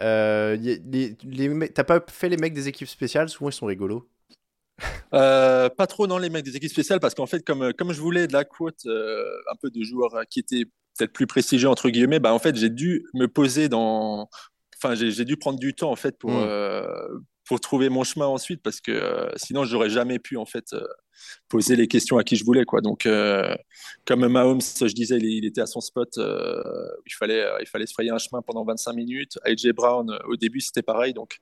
[0.00, 3.28] Euh, les, les, T'as pas fait les mecs des équipes spéciales?
[3.28, 4.08] Souvent ils sont rigolos.
[5.14, 8.00] euh, Pas trop dans les mecs des équipes spéciales parce qu'en fait, comme, comme je
[8.00, 10.64] voulais de la quote, un peu de joueurs qui étaient
[10.96, 14.28] peut-être plus prestigieux entre guillemets, bah en fait j'ai dû me poser dans,
[14.82, 17.22] enfin j'ai dû prendre du temps en fait pour mm.
[17.44, 20.74] pour trouver mon chemin ensuite parce que sinon j'aurais jamais pu en fait
[21.48, 22.64] poser les questions à qui je voulais.
[22.64, 22.80] Quoi.
[22.80, 23.54] Donc, euh,
[24.06, 26.62] comme Mahomes, je disais, il, était à son spot, euh,
[27.06, 29.38] il, fallait, euh, il fallait se frayer un chemin pendant 25 minutes.
[29.44, 31.14] AJ Brown, au début, c'était pareil.
[31.14, 31.38] Donc,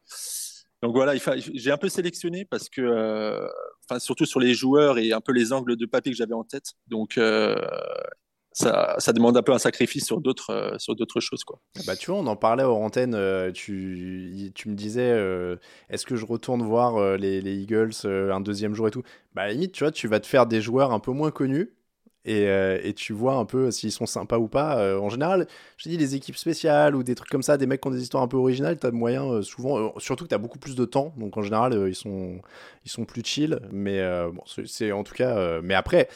[0.83, 3.49] donc voilà, j'ai un peu sélectionné parce que,
[3.88, 6.44] enfin, surtout sur les joueurs et un peu les angles de papier que j'avais en
[6.44, 6.72] tête.
[6.87, 7.18] Donc,
[8.57, 11.61] ça, demande un peu un sacrifice sur d'autres euh, choses quoi.
[11.79, 13.14] Ah bah tu vois, on en parlait hors antenne.
[13.14, 15.57] Euh, tu, me disais, euh,
[15.90, 19.03] est-ce que je retourne voir les, les, Eagles un deuxième jour et tout?
[19.35, 21.31] Bah à la limite, tu vois, tu vas te faire des joueurs un peu moins
[21.31, 21.73] connus
[22.29, 24.79] euh, et, tu vois un peu s'ils sont sympas ou pas.
[24.79, 27.81] Euh, en général, je dis les équipes spéciales ou des trucs comme ça, des mecs
[27.81, 30.59] qui ont des histoires un peu originales, t'as moyen euh, souvent, surtout que t'as beaucoup
[30.59, 32.41] plus de temps, donc en général ils sont
[32.85, 33.61] ils sont plus chill.
[33.71, 35.61] Mais bon, c'est en tout cas.
[35.62, 36.09] mais après,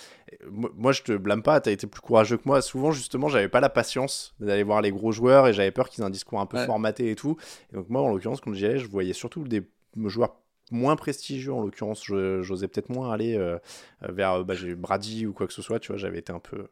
[0.51, 2.62] moi je te blâme pas, t'as été plus courageux que moi.
[2.62, 6.03] Souvent justement, j'avais pas la patience d'aller voir les gros joueurs et j'avais peur qu'ils
[6.03, 7.37] aient un discours un peu formaté et tout.
[7.73, 9.62] Et donc moi en l'occurrence quand j'y allais, je voyais surtout des
[10.07, 10.37] joueurs
[10.70, 12.04] moins prestigieux en l'occurrence.
[12.04, 13.59] J'osais peut-être moins aller euh,
[14.02, 15.80] vers bah, Brady ou quoi que ce soit.
[15.80, 16.68] Tu vois, j'avais été un peu.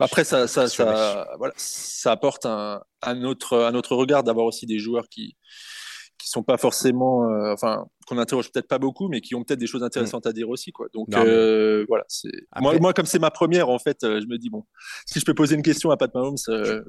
[0.00, 4.64] Après, ça, ça, ça, voilà, ça apporte un, un, autre, un autre regard d'avoir aussi
[4.64, 5.36] des joueurs qui,
[6.18, 9.58] qui sont pas forcément, euh, enfin, qu'on interroge peut-être pas beaucoup, mais qui ont peut-être
[9.58, 10.88] des choses intéressantes à dire aussi, quoi.
[10.92, 14.38] Donc euh, voilà, c'est moi, moi, comme c'est ma première, en fait, euh, je me
[14.38, 14.64] dis bon,
[15.06, 16.36] si je peux poser une question à Pat Mahomes,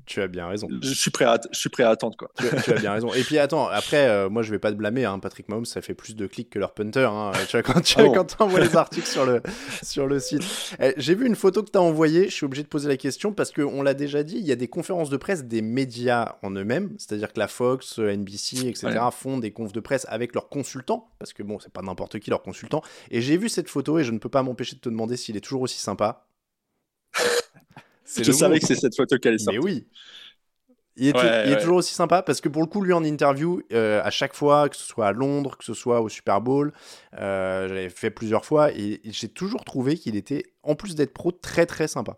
[0.06, 0.68] tu, as bien raison.
[0.82, 2.32] Je suis prêt à, je suis prêt à attendre, quoi.
[2.64, 3.14] Tu, as bien raison.
[3.14, 5.94] Et puis attends, après, moi, je vais pas te blâmer, hein, Patrick Mahomes, ça fait
[5.94, 7.10] plus de clics que leur punter.
[7.12, 7.32] Hein.
[7.48, 9.42] tu vois, quand tu ah envoies les articles sur le
[9.84, 10.44] sur le site,
[10.80, 12.30] eh, j'ai vu une photo que tu as envoyée.
[12.30, 14.52] Je suis obligé de poser la question parce que on l'a déjà dit, il y
[14.52, 19.10] a des conférences de presse des médias en eux-mêmes, c'est-à-dire que la Fox, NBC, etc
[19.12, 22.30] font des confs de presse avec leurs consultants, parce que bon, c'est pas n'importe qui
[22.30, 22.82] leur consultant.
[23.12, 25.38] Et j'ai vu cette photo et je ne peux pas m'empêcher de te demander s'il
[25.38, 26.28] est toujours aussi sympa.
[28.18, 29.60] je savais que c'est cette photo qu'elle est sortie.
[29.60, 29.88] Mais oui.
[31.00, 34.10] Il est, toujours aussi sympa parce que pour le coup, lui en interview, euh, à
[34.10, 36.74] chaque fois, que ce soit à Londres, que ce soit au Super Bowl,
[37.18, 41.32] euh, j'avais fait plusieurs fois et j'ai toujours trouvé qu'il était, en plus d'être pro,
[41.32, 42.18] très très sympa.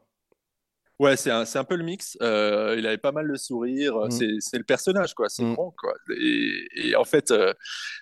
[1.02, 2.16] Ouais, c'est un, un, peu le mix.
[2.22, 3.98] Euh, il avait pas mal de sourire.
[3.98, 4.40] Mmh.
[4.40, 5.30] C'est le personnage, quoi.
[5.30, 5.56] C'est mmh.
[5.56, 5.96] bon, quoi.
[6.16, 7.54] Et, et en fait, euh,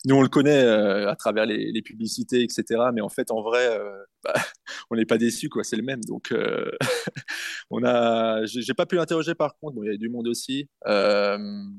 [0.03, 2.63] nous, on le connaît euh, à travers les, les, publicités, etc.
[2.93, 3.79] Mais en fait, en vrai,
[4.21, 4.33] bah,
[4.91, 5.63] on n'est pas déçu, quoi.
[5.63, 6.01] C'est le même.
[6.09, 6.33] Donc,
[7.69, 8.43] on a.
[8.43, 9.75] J'ai pas pu l'interroger par contre.
[9.75, 10.67] Bon, il y avait du monde aussi.
[10.85, 11.69] on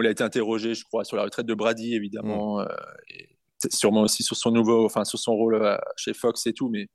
[0.00, 2.60] il a été interrogé, je crois, sur la retraite de Brady, évidemment.
[2.60, 2.68] Mmh.
[3.10, 3.35] Et,
[3.72, 6.88] sûrement aussi sur son nouveau, enfin sur son rôle chez Fox et tout, mais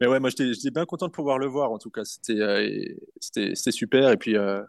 [0.00, 2.94] mais ouais, moi j'étais bien content de pouvoir le voir en tout cas, c'était euh,
[3.20, 4.62] c'était super et puis euh,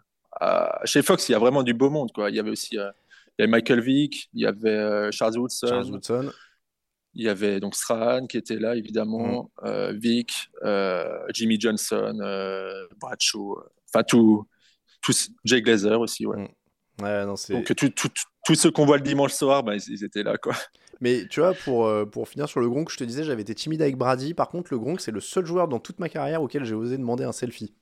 [0.84, 2.30] chez Fox il y a vraiment du beau monde quoi.
[2.30, 2.90] Il y avait aussi euh,
[3.38, 6.32] il y avait Michael Vick, il y avait Charles Woodson, Charles Woodson.
[7.14, 9.90] Il y avait donc Strahan qui était là évidemment, mm.
[9.92, 10.32] Vick,
[11.32, 12.18] Jimmy Johnson,
[13.00, 14.46] Bradshaw, enfin tout,
[15.00, 15.12] tout,
[15.44, 16.36] Jay Glazer aussi ouais.
[16.36, 17.02] Mm.
[17.02, 17.64] ouais non, donc
[18.44, 20.54] tous ceux qu'on voit le dimanche soir, bah, ils, étaient là quoi.
[21.00, 23.54] Mais tu vois, pour, euh, pour finir sur le Gronk, je te disais, j'avais été
[23.54, 24.34] timide avec Brady.
[24.34, 26.98] Par contre, le Gronk, c'est le seul joueur dans toute ma carrière auquel j'ai osé
[26.98, 27.74] demander un selfie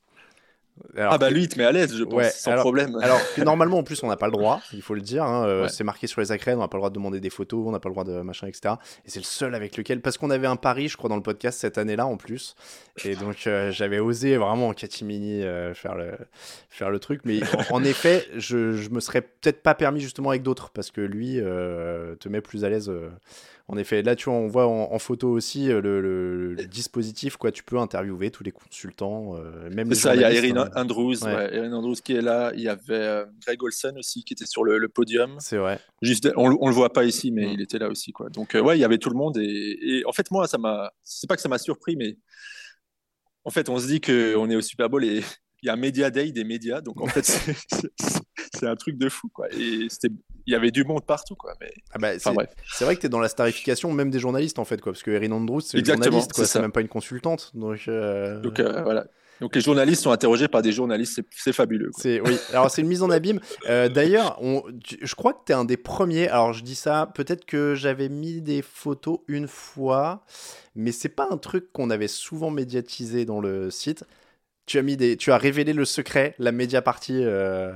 [0.96, 2.96] ah bah lui il te met à l'aise je pense sans problème.
[3.02, 5.46] Alors que normalement en plus on n'a pas le droit, il faut le dire, hein,
[5.46, 7.64] euh, c'est marqué sur les accrèdes, on n'a pas le droit de demander des photos,
[7.66, 8.74] on n'a pas le droit de machin etc.
[9.04, 11.22] Et c'est le seul avec lequel, parce qu'on avait un pari je crois dans le
[11.22, 12.56] podcast cette année-là en plus,
[13.04, 16.12] et donc euh, j'avais osé vraiment en catimini euh, faire, le,
[16.68, 20.42] faire le truc, mais en, effet je, je me serais peut-être pas permis justement avec
[20.42, 22.90] d'autres, parce que lui te met plus à l'aise
[23.70, 27.52] en effet, là, tu vois, on voit en, photo aussi euh, le, dispositif, quoi.
[27.52, 29.88] Tu peux interviewer tous les consultants, euh, même.
[29.90, 30.70] C'est ça, il y a Erin hein.
[30.74, 32.50] Andrews, Erin Andrews qui est là.
[32.54, 35.36] Il y avait euh, Greg Olsen aussi qui était sur le, podium.
[35.38, 35.80] C'est vrai.
[36.00, 37.50] Juste, on, on le voit pas ici, mais mm.
[37.52, 38.30] il était là aussi, quoi.
[38.30, 40.90] Donc, ouais, il y avait tout le monde et, en fait, moi, ça m'a.
[41.02, 42.16] C'est pas que ça m'a surpris, mais
[43.44, 45.20] en fait, on se dit qu'on est au Super Bowl et
[45.62, 47.24] il y a un Media Day des médias, donc en fait,
[48.54, 49.46] c'est un truc de fou, quoi.
[49.52, 49.88] Et
[50.48, 51.52] il y avait du monde partout, quoi.
[51.60, 51.70] Mais...
[51.92, 54.80] Ah bah, c'est vrai que tu es dans la starification même des journalistes, en fait,
[54.80, 54.92] quoi.
[54.92, 56.32] Parce que Erin Andrews, c'est une journaliste.
[56.42, 57.50] C'est même pas une consultante.
[57.54, 59.04] Donc, euh, donc euh, voilà.
[59.42, 61.90] Donc les journalistes sont interrogés par des journalistes, c'est fabuleux.
[61.96, 62.36] C'est oui.
[62.50, 63.38] Alors c'est une mise en abîme.
[63.68, 64.40] Euh, d'ailleurs,
[65.00, 66.28] je crois que tu es un des premiers.
[66.28, 70.24] Alors je dis ça, peut-être que j'avais mis des photos une fois,
[70.74, 74.02] mais c'est pas un truc qu'on avait souvent médiatisé dans le site
[74.68, 77.72] tu as mis des, tu as révélé le secret, la média partie, euh,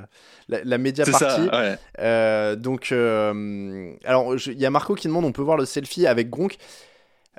[0.49, 1.49] la, média partie.
[1.99, 6.07] Euh, donc, euh, alors il y a Marco qui demande, on peut voir le selfie
[6.07, 6.59] avec Gronk.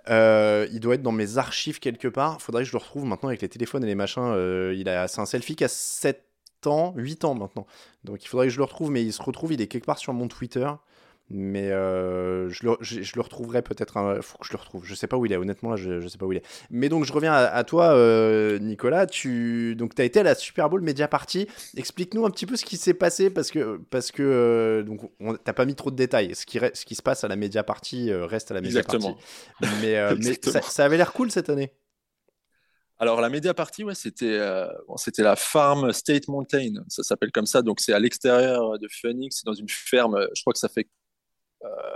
[0.07, 2.41] il doit être dans mes archives quelque part.
[2.41, 4.35] Faudrait que je le retrouve maintenant avec les téléphones et les machins.
[4.75, 6.25] il a, c'est un selfie qui a 7
[6.65, 7.67] ans, 8 ans maintenant.
[8.03, 9.99] Donc il faudrait que je le retrouve, mais il se retrouve, il est quelque part
[9.99, 10.67] sur mon Twitter.
[11.29, 13.97] Mais euh, je, le, je, le retrouverai peut-être.
[14.17, 14.85] Il faut que je le retrouve.
[14.85, 15.37] Je sais pas où il est.
[15.37, 16.45] Honnêtement, là, je, ne sais pas où il est.
[16.69, 19.07] Mais donc, je reviens à, toi, euh, Nicolas.
[19.07, 21.47] Tu donc as été à la Super Bowl Media Party.
[21.77, 25.11] Explique-nous un petit peu ce qui s'est passé parce que parce que euh, donc
[25.43, 26.35] t'as pas mis trop de détails.
[26.35, 29.07] Ce qui ce qui se passe à la Media Party reste à la Media Party.
[29.81, 31.71] Mais, mais ça, ça avait l'air cool cette année.
[32.99, 34.39] Alors la Media Party, ouais, c'était
[34.97, 37.61] c'était la Farm State Mountain, ça s'appelle comme ça.
[37.61, 40.27] Donc c'est à l'extérieur de Phoenix, c'est dans une ferme.
[40.35, 41.02] Je crois que ça fait euh,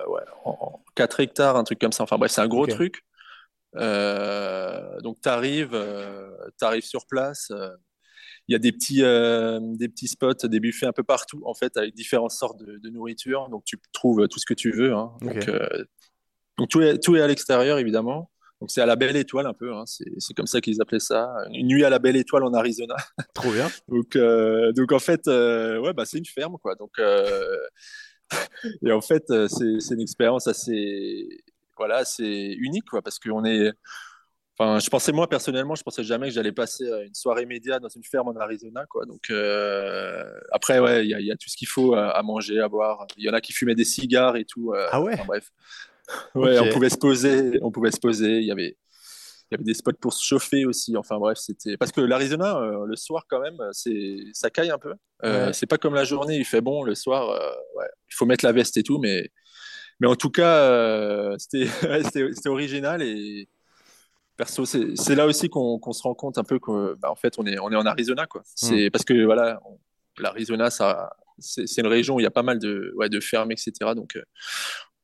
[0.08, 2.04] ouais, en, 4 hectares, un truc comme ça.
[2.04, 3.04] Enfin bref, c'est un gros truc.
[3.76, 6.30] Euh, donc tu arrives, euh,
[6.62, 7.52] arrives sur place.
[8.48, 11.76] Il y a des petits, des petits spots, des buffets un peu partout, en fait,
[11.78, 13.50] avec différentes sortes de, nourriture.
[13.50, 14.94] Donc tu trouves tout ce que tu veux.
[14.94, 15.12] Hein.
[15.22, 15.52] Donc,
[16.58, 18.32] donc tout, est, tout est à l'extérieur, évidemment.
[18.62, 19.84] Donc c'est à la belle étoile un peu, hein.
[19.86, 22.96] c'est comme ça qu'ils appelaient ça, une nuit à la belle étoile en Arizona.
[23.36, 23.70] Trop bien.
[23.88, 26.74] donc, donc en fait, ouais, bah, c'est une ferme quoi.
[26.74, 27.00] Donc
[28.86, 31.28] et en fait, euh, c'est une expérience assez,
[31.78, 33.72] voilà, c'est unique, quoi, parce qu'on est.
[34.60, 37.80] Enfin, je pensais moi personnellement, je pensais jamais que j'allais passer euh, une soirée média
[37.80, 39.06] dans une ferme en Arizona, quoi.
[39.06, 43.06] Donc euh, après, ouais, il y, a tout ce qu'il faut à, manger, à boire.
[43.18, 44.74] Il y en a qui fumaient des cigares et tout.
[44.92, 45.18] ah ouais.
[45.26, 45.52] bref.
[46.36, 48.38] Ouais, on pouvait se poser, on pouvait se poser.
[48.38, 48.78] Il y avait,
[49.50, 50.98] il y avait des spots pour se chauffer aussi.
[50.98, 54.78] Enfin bref, c'était parce que l'Arizona, euh, le soir quand même, c'est ça caille un
[54.78, 54.94] peu.
[55.24, 56.84] Euh, C'est pas comme la journée, il fait bon.
[56.84, 59.30] Le soir, euh, ouais, il faut mettre la veste et tout, mais
[60.00, 63.48] mais en tout cas, euh, c'était original et
[64.36, 67.46] perso, c'est là aussi qu'on se rend compte un peu que bah, en fait, on
[67.46, 68.42] est on est en Arizona quoi.
[68.54, 68.92] C'est hmm.
[68.92, 69.60] parce que voilà,
[70.20, 73.52] l'Arizona, ça c'est une région où il y a pas mal de, ouais, de fermes,
[73.52, 73.72] etc.
[73.96, 74.18] Donc,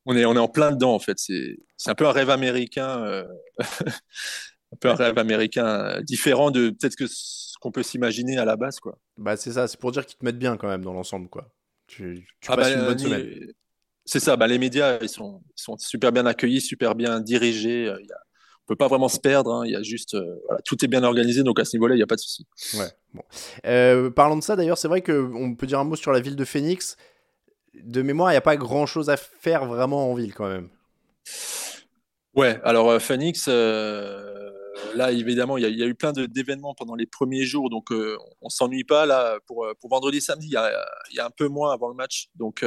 [0.06, 1.18] on est, on est en plein dedans, en fait.
[1.18, 3.24] C'est un peu un rêve américain, euh,
[3.58, 8.44] un peu un rêve américain euh, différent de peut-être que ce qu'on peut s'imaginer à
[8.44, 8.98] la base, quoi.
[9.16, 11.48] Bah, c'est ça, c'est pour dire qu'ils te mettent bien quand même dans l'ensemble, quoi.
[11.86, 13.52] Tu, ah passes bah, une bonne semaine.
[14.06, 17.88] C'est ça, bah, les médias, ils sont, sont super bien accueillis, super bien dirigés.
[17.88, 18.18] Euh, il y a,
[18.64, 19.52] on peut pas vraiment se perdre.
[19.52, 19.62] Hein.
[19.66, 22.02] Il y a juste, voilà, tout est bien organisé, donc à ce niveau-là, il n'y
[22.02, 22.46] a pas de souci.
[22.74, 22.90] Ouais.
[23.12, 24.10] Bon.
[24.12, 26.44] parlant de ça, d'ailleurs, c'est vrai qu'on peut dire un mot sur la ville de
[26.44, 26.96] Phoenix
[27.82, 30.68] de mémoire, il n'y a pas grand chose à faire vraiment en ville quand même.
[32.34, 34.50] Ouais, alors euh, Phoenix, euh,
[34.96, 38.48] là évidemment, il y, a eu plein d'événements pendant les premiers jours, donc euh, on
[38.48, 39.06] s'ennuie pas.
[39.06, 42.28] Là, pour, pour vendredi, samedi, il y, a, un peu moins avant le match.
[42.34, 42.64] Donc,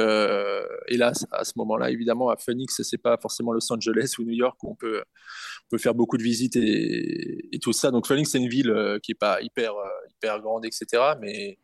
[0.88, 4.56] hélas, à ce moment-là, évidemment, à Phoenix, c'est pas forcément Los Angeles ou New York
[4.62, 7.90] où on peut, on peut faire beaucoup de visites et, et tout ça.
[7.90, 9.72] Donc, Phoenix, c'est une ville qui est pas hyper,
[10.10, 11.02] hyper grande, etc.
[11.20, 11.58] Mais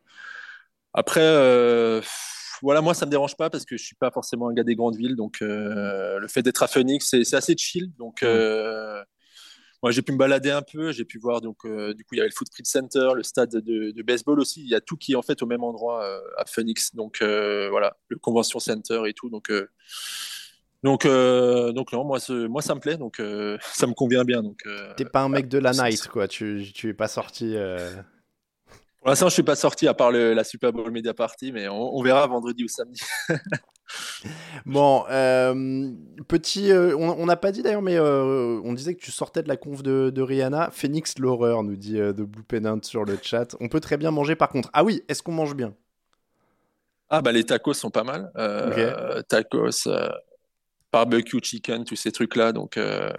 [0.93, 2.03] après
[2.65, 4.75] voilà, moi, ça me dérange pas parce que je suis pas forcément un gars des
[4.75, 5.17] grandes villes.
[5.17, 7.93] Donc, euh, le fait d'être à Phoenix, c'est assez chill.
[7.99, 9.03] Donc, euh,
[9.83, 10.91] moi, j'ai pu me balader un peu.
[10.91, 13.51] J'ai pu voir, donc, euh, du coup, il y avait le Footprint Center, le stade
[13.51, 14.63] de, baseball aussi.
[14.63, 16.95] Il y a tout qui est en fait au même endroit à Phoenix.
[16.95, 19.29] Donc, voilà, le Convention Center et tout.
[19.29, 19.53] Donc,
[20.83, 22.97] donc, donc non, moi, moi, ça me plaît.
[22.97, 23.21] Donc,
[23.75, 24.43] ça me convient bien.
[24.43, 24.63] Donc,
[24.97, 26.29] t'es pas un mec de la night, quoi.
[26.29, 27.57] Tu, tu es pas sorti.
[29.05, 32.01] Pour l'instant, je suis pas sorti à part la Super Bowl Media Party, mais on,
[32.01, 33.03] verra vendredi ou samedi.
[34.65, 35.93] bon, euh,
[36.27, 39.49] petit, euh, on n'a pas dit d'ailleurs, mais euh, on disait que tu sortais de
[39.49, 40.71] la conf de, Rihanna.
[40.71, 43.55] Phoenix l'horreur, nous dit de Blue Pennant sur le chat.
[43.61, 44.71] On peut très bien manger par contre.
[44.73, 45.75] Ah oui, est-ce qu'on mange bien?
[47.11, 48.33] Ah bah les tacos sont pas mal.
[49.29, 49.87] Tacos,
[50.95, 52.53] barbecue chicken, tous ces trucs-là.
[52.53, 53.11] Donc euh,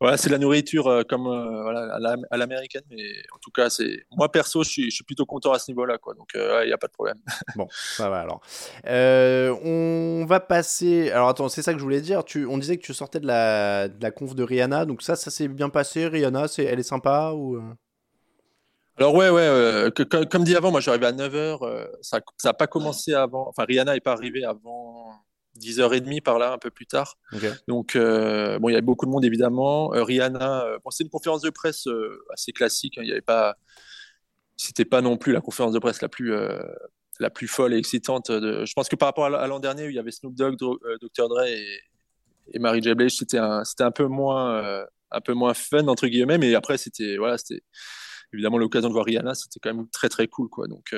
[0.00, 1.96] voilà, c'est la nourriture euh, comme euh, voilà,
[2.30, 5.52] à l'américaine, mais en tout cas, c'est moi perso, je suis, je suis, plutôt content
[5.52, 6.14] à ce niveau-là, quoi.
[6.14, 7.18] Donc il n'y a pas de problème.
[7.56, 8.40] bon, ça va alors.
[8.84, 11.10] on va passer.
[11.10, 12.24] Alors attends, c'est ça que je voulais dire.
[12.24, 15.16] Tu, on disait que tu sortais de la, de la conf de Rihanna, donc ça,
[15.16, 16.08] ça s'est bien passé.
[16.08, 17.60] Rihanna, c'est, elle est sympa ou
[18.98, 19.90] alors ouais, ouais,
[20.30, 24.00] comme, dit avant, moi j'arrivais à 9h, ça n'a pas commencé avant, enfin Rihanna n'est
[24.00, 25.24] pas arrivée avant
[25.58, 27.18] 10h30 par là, un peu plus tard.
[27.68, 29.94] Donc, euh, bon, il y avait beaucoup de monde évidemment.
[29.94, 31.86] Euh, Rihanna, euh, bon, c'est une conférence de presse
[32.32, 32.98] assez classique.
[32.98, 33.02] Hein.
[33.04, 33.56] il y avait pas,
[34.56, 36.34] c'était pas non plus la conférence de presse la plus,
[37.20, 38.30] la plus folle et excitante.
[38.30, 38.64] De...
[38.64, 41.28] Je pense que par rapport à l'an dernier où il y avait Snoop Dogg, Dr
[41.28, 41.80] Dre et,
[42.52, 42.94] et Mary J.
[42.94, 46.38] Blige, c'était un, c'était un peu moins, un peu moins fun entre guillemets.
[46.38, 47.62] Mais après, c'était, voilà, c'était
[48.32, 49.34] évidemment l'occasion de voir Rihanna.
[49.34, 50.66] C'était quand même très très cool, quoi.
[50.66, 50.94] Donc,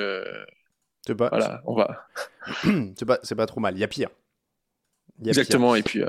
[1.13, 2.07] pas, voilà, on va.
[2.97, 3.75] c'est pas, c'est pas trop mal.
[3.75, 4.09] Il y a pire.
[5.23, 6.01] Exactement, et puis.
[6.01, 6.07] Euh,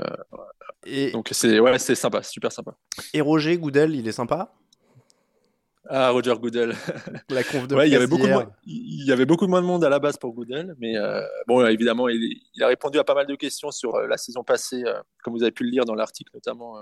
[0.85, 1.11] et...
[1.11, 2.75] Donc c'est ouais, c'est sympa, super sympa.
[3.13, 4.53] Et Roger Goudel, il est sympa?
[5.89, 6.75] Ah, Roger Goodell.
[7.29, 9.61] La conf de ouais, il y avait beaucoup de moins, il y avait beaucoup moins
[9.61, 13.05] de monde à la base pour Goodell, mais euh, bon, évidemment, il, a répondu à
[13.05, 14.83] pas mal de questions sur euh, la saison passée,
[15.23, 16.75] comme vous avez pu le lire dans l'article notamment,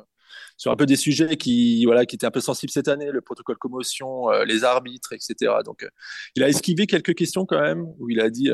[0.58, 3.22] sur un peu des sujets qui, voilà, qui étaient un peu sensibles cette année, le
[3.22, 5.54] protocole commotion, les arbitres, etc.
[5.64, 5.88] Donc,
[6.36, 8.50] il a esquivé quelques questions quand même, où il a dit,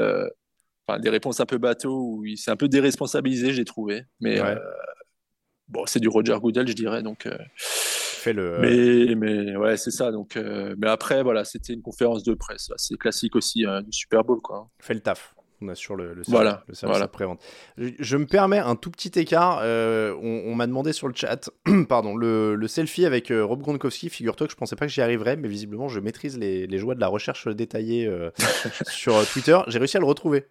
[0.99, 4.03] des réponses un peu bateau où il s'est un peu déresponsabilisé, j'ai trouvé.
[4.19, 4.39] Mais
[5.67, 7.03] bon, c'est du Roger Goodell, je dirais.
[7.03, 7.27] Donc,
[7.57, 8.59] fait le.
[8.59, 10.11] Mais, mais ouais, c'est ça.
[10.11, 12.71] Donc, mais après, voilà, c'était une conférence de presse.
[12.77, 14.69] C'est classique aussi hein, du Super Bowl, quoi.
[14.79, 17.41] Fait le taf on assure le, le, voilà, le service après-vente.
[17.77, 19.59] Je, me permets un tout petit écart.
[19.61, 21.49] Euh, on, m'a demandé sur le chat,
[21.89, 24.09] pardon, le, le, selfie avec euh, Rob Gronkowski.
[24.09, 26.95] Figure-toi que je pensais pas que j'y arriverais, mais visiblement je maîtrise les, les joies
[26.95, 28.31] de la recherche détaillée euh,
[28.89, 29.59] sur Twitter.
[29.67, 30.45] J'ai réussi à le retrouver.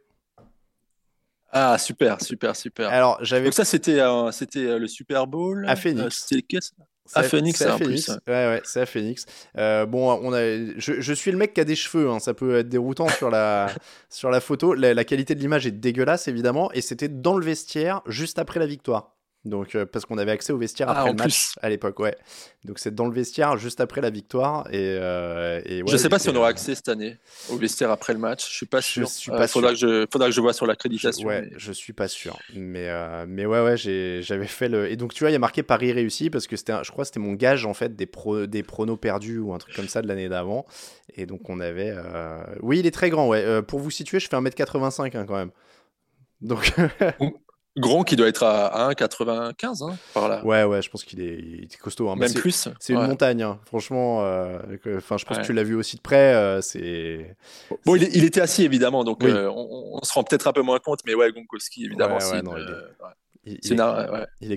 [1.53, 2.89] Ah super, super, super.
[2.91, 3.45] Alors j'avais.
[3.45, 4.01] Donc ça c'était
[4.33, 5.65] c'était le Super Bowl.
[5.69, 6.27] À Phoenix.
[6.29, 6.59] c'était
[7.15, 8.09] à Phoenix, c'est à Phoenix.
[8.09, 9.27] Ouais, ouais, c'est à Phoenix.
[9.59, 10.41] Euh, bon, on a,
[10.77, 13.31] je, je, suis le mec qui a des cheveux, hein, ça peut être déroutant sur
[13.31, 13.69] la,
[14.09, 14.75] sur la photo.
[14.75, 18.61] La, la qualité de l'image est dégueulasse, évidemment, et c'était dans le vestiaire juste après
[18.61, 19.17] la victoire.
[19.47, 22.15] Donc, euh, parce qu'on avait accès au vestiaire ah, après le match à l'époque, ouais.
[22.65, 24.67] Donc, c'est dans le vestiaire juste après la victoire.
[24.71, 28.13] Et, euh, et je sais pas si on aura accès cette année au vestiaire après
[28.13, 28.47] le match.
[28.47, 29.07] Je suis pas sûr.
[29.09, 29.89] Je suis pas faudra, sûr.
[29.89, 31.27] Que je, faudra que je vois sur l'accréditation.
[31.27, 31.53] Ouais, mais...
[31.57, 32.39] je suis pas sûr.
[32.55, 34.91] Mais, euh, mais ouais, ouais, j'avais fait le.
[34.91, 37.07] Et donc, tu vois, il y a marqué Paris réussi parce que c'était, je crois,
[37.07, 40.03] c'était mon gage en fait des, pro, des pronos perdus ou un truc comme ça
[40.03, 40.67] de l'année d'avant.
[41.15, 41.95] Et donc, on avait.
[42.61, 43.63] Oui, il est très grand, ouais.
[43.63, 45.51] pour vous situer, je fais 1m85 hein, quand même.
[46.43, 46.75] Donc.
[47.77, 50.45] Gronk qui doit être à 1,95 hein, par là.
[50.45, 52.11] Ouais, ouais, je pense qu'il est, costaud.
[52.11, 52.17] Hein.
[52.17, 52.69] Même plus.
[52.81, 53.61] C'est une montagne, hein.
[53.65, 54.25] franchement.
[54.25, 54.59] Euh,
[54.97, 56.35] enfin, je pense que tu l'as vu aussi de près.
[56.35, 57.37] Euh, c'est.
[57.87, 61.01] Bon, il, était assis évidemment, donc euh, on, se rend peut-être un peu moins compte,
[61.07, 62.19] mais ouais, Gronkowski évidemment.
[62.19, 62.75] Ouais, non, il, est,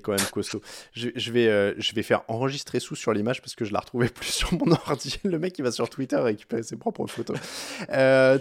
[0.03, 0.61] quand même costaud.
[0.93, 4.09] Je, vais, euh, je vais faire enregistrer sous sur l'image parce que je la retrouvais
[4.09, 5.19] plus sur mon ordi.
[5.23, 7.37] Le mec, il va sur Twitter récupérer ses propres photos.
[7.89, 8.37] Euh,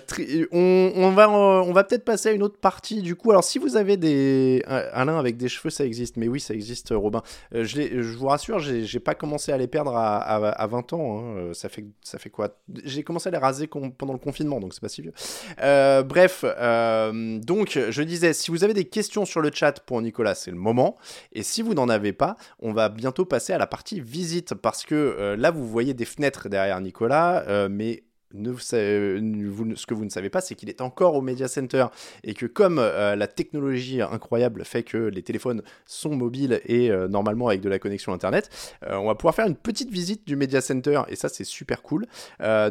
[0.52, 3.30] on, va, on va peut-être passer à une autre partie du coup.
[3.30, 4.62] Alors, si vous avez des.
[4.66, 6.16] Alain avec des cheveux, ça existe.
[6.16, 7.22] Mais oui, ça existe, Robin.
[7.54, 11.18] Euh, je, je vous rassure, j'ai pas commencé à les perdre à, à, 20 ans.
[11.18, 11.50] Hein.
[11.52, 12.56] Ça, fait, ça fait quoi?
[12.84, 15.12] J'ai commencé à les raser pendant le confinement, donc c'est pas si vieux.
[15.58, 20.50] bref, donc, je disais, si vous avez des questions sur le chat pour Nicolas, c'est
[20.50, 20.96] le moment.
[21.32, 24.84] Et si vous n'en avez pas, on va bientôt passer à la partie visite parce
[24.84, 30.10] que euh, là, vous voyez des fenêtres derrière Nicolas, euh, mais ce que vous ne
[30.10, 31.86] savez pas, c'est qu'il est encore au Media Center
[32.24, 37.08] et que comme euh, la technologie incroyable fait que les téléphones sont mobiles et euh,
[37.08, 38.50] normalement avec de la connexion Internet,
[38.86, 41.82] euh, on va pouvoir faire une petite visite du Media Center et ça c'est super
[41.82, 42.06] cool.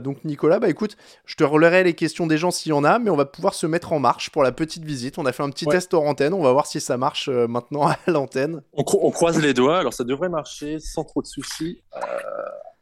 [0.02, 3.00] donc Nicolas, bah écoute, je te relayerai les questions des gens s'il y en a,
[3.00, 5.18] mais on va pouvoir se mettre en marche pour la petite visite.
[5.18, 7.88] On a fait un petit test hors antenne, on va voir si ça marche maintenant
[7.88, 8.62] à l'antenne.
[8.74, 11.82] On, on, croise les doigts, alors ça devrait marcher sans trop de soucis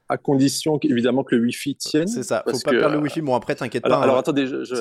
[0.10, 2.08] à condition évidemment que le Wi-Fi tienne.
[2.08, 3.22] C'est ça, faut pas perdre le Wi-Fi.
[3.22, 4.02] Bon, après, t'inquiète pas.
[4.02, 4.20] Alors, hein.
[4.20, 4.76] attendez, je, je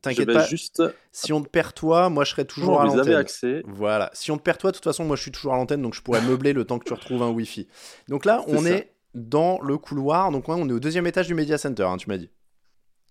[0.00, 0.46] t'inquiète pas.
[0.46, 0.82] Juste...
[1.10, 3.00] Si on te perd toi, moi je serai toujours à l'antenne.
[3.00, 3.62] Vous avez accès.
[3.66, 4.10] Voilà.
[4.12, 5.94] Si on te perd toi, de toute façon, moi je suis toujours à l'antenne, donc
[5.94, 7.66] je pourrais meubler le temps que tu retrouves un Wi-Fi.
[8.08, 10.30] Donc là, on est, dans le couloir.
[10.30, 12.30] Donc on est au deuxième étage du Media Center, hein, tu m'as dit.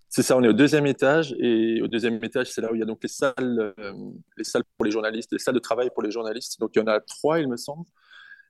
[0.08, 2.78] C'est ça, on est au deuxième étage et au deuxième étage, c'est là où il
[2.78, 3.34] y a donc les salles,
[3.78, 3.92] euh,
[4.36, 6.60] les salles pour les journalistes, les salles de travail pour les journalistes.
[6.60, 7.84] Donc il y en a trois, il me semble.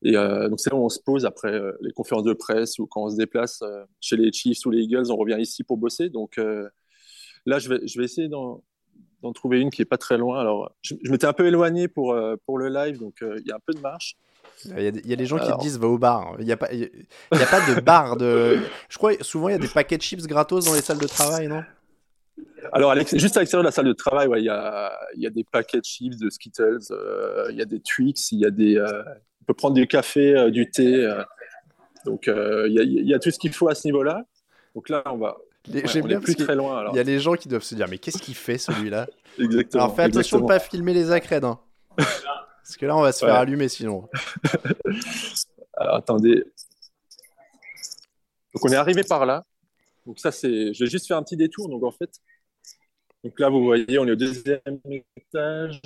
[0.02, 2.78] Et euh, donc c'est là où on se pose après euh, les conférences de presse
[2.78, 5.64] ou quand on se déplace euh, chez les Chiefs ou les Eagles, on revient ici
[5.64, 6.10] pour bosser.
[6.10, 6.38] Donc
[7.46, 8.62] là, je vais, je vais essayer d'en
[9.34, 10.40] trouver une qui est pas très loin.
[10.40, 13.62] Alors, je, m'étais un peu éloigné pour, pour le live, donc il y a un
[13.64, 14.16] peu de marche.
[14.66, 16.36] Il y, a, il y a des gens qui te disent va au bar.
[16.38, 18.16] Il n'y a, pas, il y a pas de bar.
[18.16, 18.58] De...
[18.88, 21.06] Je crois souvent il y a des paquets de chips gratos dans les salles de
[21.06, 21.62] travail, non?
[22.72, 25.44] Alors, juste à l'extérieur de la salle de travail, il y, a, y, a, des
[25.44, 26.80] paquets de chips, de Skittles,
[27.50, 28.80] il y a des Twix, il y a des,
[29.44, 31.04] on peut prendre du café, euh, du thé.
[31.04, 31.22] Euh.
[32.06, 34.24] donc, euh, il y, a tout ce qu'il faut à ce niveau-là.
[34.74, 35.36] Donc là, on va.
[35.68, 36.88] on est plus très loin.
[36.92, 39.06] Il y a les gens qui doivent se dire mais qu'est-ce qu'il fait celui-là?
[39.38, 39.84] Exactement.
[39.84, 41.44] Alors fais attention de ne pas filmer les accrèdes.
[41.44, 41.60] Hein.
[41.98, 44.08] Parce que là, on va se faire allumer sinon.
[45.76, 46.42] Alors attendez.
[48.54, 49.44] Donc on est arrivé par là.
[50.06, 50.74] Donc ça, c'est.
[50.74, 51.68] Je vais juste faire un petit détour.
[51.68, 52.10] Donc en fait.
[53.22, 54.60] Donc là, vous voyez, on est au deuxième
[55.16, 55.80] étage.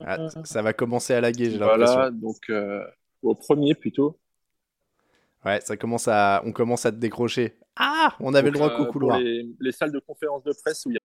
[0.00, 1.94] Ah, ça va commencer à laguer, j'ai l'impression.
[1.94, 2.84] Voilà, donc euh,
[3.22, 4.18] au premier plutôt.
[5.44, 7.56] Ouais, ça commence à, on commence à te décrocher.
[7.76, 9.18] Ah, on avait donc, le droit qu'au euh, couloir.
[9.18, 11.00] Les, les, salles de conférence de presse où il y a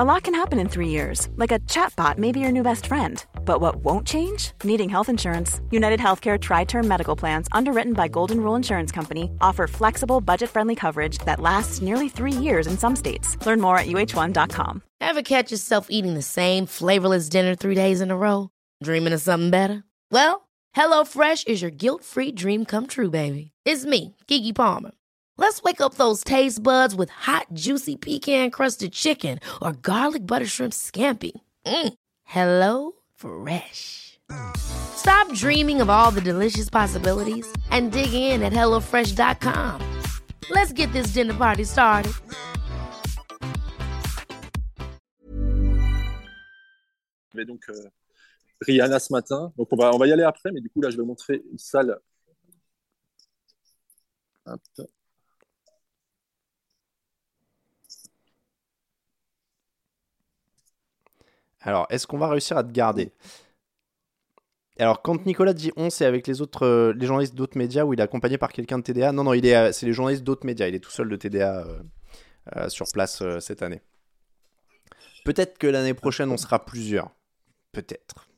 [0.00, 2.86] A lot can happen in three years, like a chatbot may be your new best
[2.86, 3.26] friend.
[3.48, 4.52] But what won't change?
[4.62, 5.62] Needing health insurance.
[5.70, 10.50] United Healthcare Tri Term Medical Plans, underwritten by Golden Rule Insurance Company, offer flexible, budget
[10.50, 13.38] friendly coverage that lasts nearly three years in some states.
[13.46, 14.82] Learn more at uh1.com.
[15.00, 18.50] Ever catch yourself eating the same flavorless dinner three days in a row?
[18.82, 19.82] Dreaming of something better?
[20.10, 20.46] Well,
[20.76, 23.52] HelloFresh is your guilt free dream come true, baby.
[23.64, 24.90] It's me, Gigi Palmer.
[25.38, 30.46] Let's wake up those taste buds with hot, juicy pecan crusted chicken or garlic butter
[30.46, 31.32] shrimp scampi.
[31.64, 31.94] Mm.
[32.24, 34.18] Hello Fresh.
[34.56, 39.80] Stop dreaming of all the delicious possibilities and dig in at HelloFresh.com.
[40.50, 42.12] Let's get this dinner party started.
[47.34, 47.88] Mais donc, euh,
[48.60, 49.52] Rihanna ce matin.
[49.56, 51.42] Donc, on va, on va y aller après, mais du coup, là, je vais montrer
[51.50, 51.98] une salle.
[54.46, 54.60] Hop.
[61.60, 63.12] Alors, est-ce qu'on va réussir à te garder?
[64.78, 67.94] Alors, quand Nicolas dit on, c'est avec les autres, euh, les journalistes d'autres médias ou
[67.94, 70.22] il est accompagné par quelqu'un de TDA Non, non, il est, euh, c'est les journalistes
[70.22, 70.68] d'autres médias.
[70.68, 71.66] Il est tout seul de TDA
[72.56, 73.82] euh, sur place cette année.
[75.24, 77.10] Peut-être que l'année prochaine, on sera plusieurs.
[77.72, 78.28] Peut-être.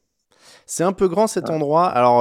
[0.65, 1.87] C'est un peu grand cet endroit.
[1.89, 2.21] Alors,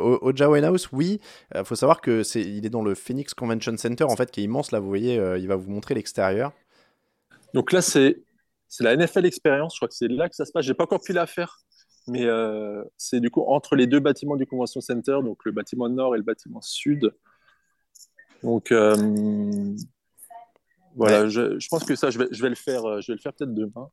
[0.00, 1.20] au, au Jawa House, oui.
[1.54, 4.40] Il faut savoir que c'est, il est dans le Phoenix Convention Center, en fait, qui
[4.40, 4.72] est immense.
[4.72, 6.52] Là, vous voyez, il va vous montrer l'extérieur.
[7.52, 8.22] Donc là, c'est,
[8.70, 9.74] c'est la NFL Experience.
[9.74, 10.64] Je crois que c'est là que ça se passe.
[10.64, 11.58] J'ai pas encore pu la faire
[12.10, 15.88] mais euh, c'est du coup entre les deux bâtiments du Convention Center, donc le bâtiment
[15.88, 17.14] nord et le bâtiment sud.
[18.42, 19.74] Donc euh,
[20.96, 23.16] voilà, je, je, pense que ça, je vais, je vais le faire, euh, je vais
[23.16, 23.90] le faire peut-être demain.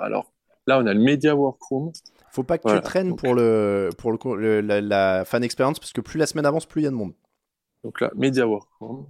[0.00, 0.32] alors
[0.66, 1.92] là, on a le Media Workroom.
[2.30, 6.18] Faut pas que tu traînes pour le pour le, la, fan experience parce que plus
[6.18, 7.14] la semaine avance, plus il y a de monde.
[7.84, 9.06] Donc là, Media Workroom.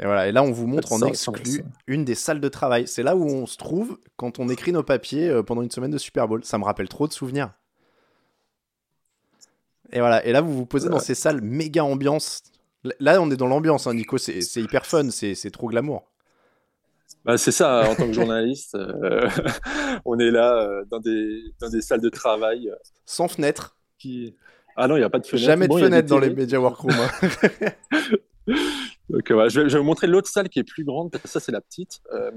[0.00, 2.88] Et voilà, et là on vous montre en exclu une des salles de travail.
[2.88, 5.92] C'est là où on se trouve quand on écrit nos papiers euh, pendant une semaine
[5.92, 6.44] de Super Bowl.
[6.44, 7.52] Ça me rappelle trop de souvenirs.
[9.92, 12.42] Et voilà, et là vous vous posez dans ces salles méga ambiance.
[12.98, 16.10] Là on est dans l'ambiance, hein, Nico, c'est hyper fun, c'est trop glamour.
[17.24, 19.28] Bah, c'est ça, en tant que journaliste, euh,
[20.04, 22.70] on est là euh, dans, des, dans des salles de travail.
[23.06, 23.76] Sans fenêtre.
[23.98, 24.36] Qui...
[24.76, 25.46] Ah non, il n'y a pas de fenêtre.
[25.46, 26.92] Jamais de fenêtre dans les médias workroom.
[26.92, 27.70] Hein.
[29.10, 31.14] Donc, euh, je, vais, vous montrer l'autre salle qui est plus grande.
[31.24, 32.00] Ça, c'est la petite.
[32.12, 32.30] Euh,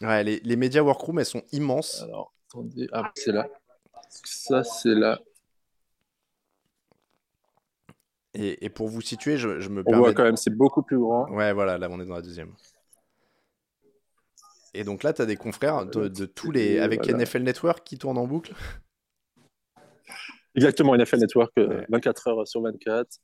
[0.00, 2.02] ouais, les, les Media Workroom, elles sont immenses.
[2.02, 2.88] Alors, attendez.
[2.92, 3.48] Ah, c'est là.
[4.08, 5.20] Ça, c'est là.
[8.34, 10.98] Et, et, pour vous situer, je, je me On voit quand même, c'est beaucoup plus
[10.98, 11.28] grand.
[11.30, 12.54] Ouais, voilà, là, on est dans la deuxième.
[14.74, 16.78] Et donc là, tu as des confrères de, de tous les.
[16.78, 18.54] avec NFL Network qui tournent en boucle.
[20.54, 21.52] Exactement, NFL Network,
[21.88, 23.18] 24 euh, heures sur 24.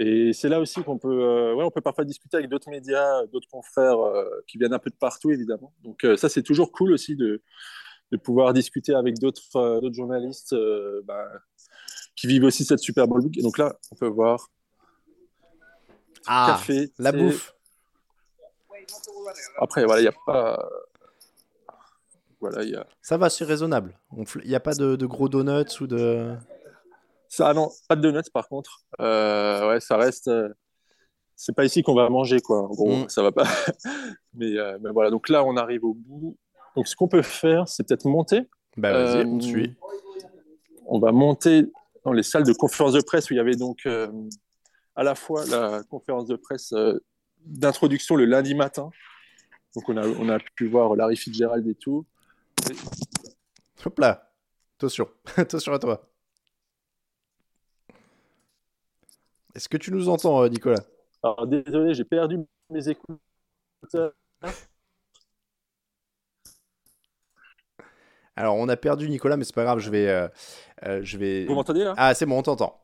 [0.00, 3.26] Et c'est là aussi qu'on peut, euh, ouais, on peut parfois discuter avec d'autres médias,
[3.26, 5.74] d'autres confrères euh, qui viennent un peu de partout, évidemment.
[5.82, 7.42] Donc euh, ça, c'est toujours cool aussi de,
[8.12, 10.54] de pouvoir discuter avec d'autres journalistes
[11.04, 11.26] bah,
[12.14, 13.36] qui vivent aussi cette Super Bowl Week.
[13.38, 14.50] Et donc là, on peut voir
[16.26, 17.54] ah, café, la bouffe.
[19.58, 20.70] Après, voilà, il n'y a pas...
[22.40, 22.86] Voilà, y a...
[23.02, 23.98] Ça va, c'est raisonnable.
[24.44, 26.36] Il n'y a pas de, de gros donuts ou de...
[27.28, 28.82] Ça, non, pas de donuts par contre.
[29.00, 30.28] Euh, ouais, ça reste.
[30.28, 30.48] Euh,
[31.36, 32.62] c'est pas ici qu'on va manger, quoi.
[32.62, 33.08] En gros, mm.
[33.08, 33.46] ça va pas.
[34.40, 36.36] Euh, mais, voilà, donc là, on arrive au bout.
[36.76, 38.42] Donc, ce qu'on peut faire, c'est peut-être monter.
[38.76, 39.74] Bah, vas-y, on suit.
[40.86, 41.64] On va monter
[42.04, 43.84] dans les salles de conférence de presse où il y avait donc
[44.94, 46.72] à la fois la conférence de presse
[47.44, 48.90] d'introduction le lundi matin.
[49.74, 52.06] Donc, on a, on a pu voir Larry Fitzgerald et tout.
[53.84, 54.30] Hop là,
[54.78, 56.07] attention, attention à toi.
[59.58, 60.84] Est-ce que tu nous entends, euh, Nicolas?
[61.20, 62.38] Alors, désolé, j'ai perdu
[62.70, 64.12] mes écouteurs.
[68.36, 70.08] Alors, on a perdu Nicolas, mais c'est pas grave, je vais.
[70.08, 70.28] Euh,
[70.86, 71.44] euh, je vais...
[71.46, 71.92] Vous m'entendez là?
[71.96, 72.80] Ah, c'est bon, on t'entend.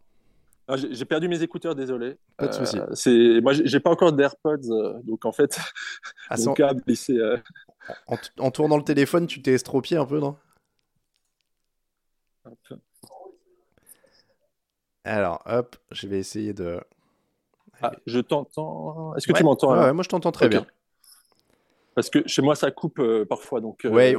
[0.67, 2.17] Ah, j'ai perdu mes écouteurs, désolé.
[2.37, 2.81] Pas de souci.
[2.95, 5.57] c'est moi, j'ai pas encore d'AirPods, donc en fait,
[6.29, 7.19] ah, mon câble, c'est.
[8.09, 10.37] En, en, tournant le téléphone, tu t'es estropié un peu, non?
[15.05, 16.81] Alors, hop, je vais essayer de.
[17.83, 19.15] Ah, je t'entends.
[19.17, 20.67] Est-ce que tu m'entends ouais, Moi, je t'entends très bien.
[21.95, 23.61] Parce que chez moi, ça coupe euh, parfois.
[23.61, 24.17] Donc, euh, ouais,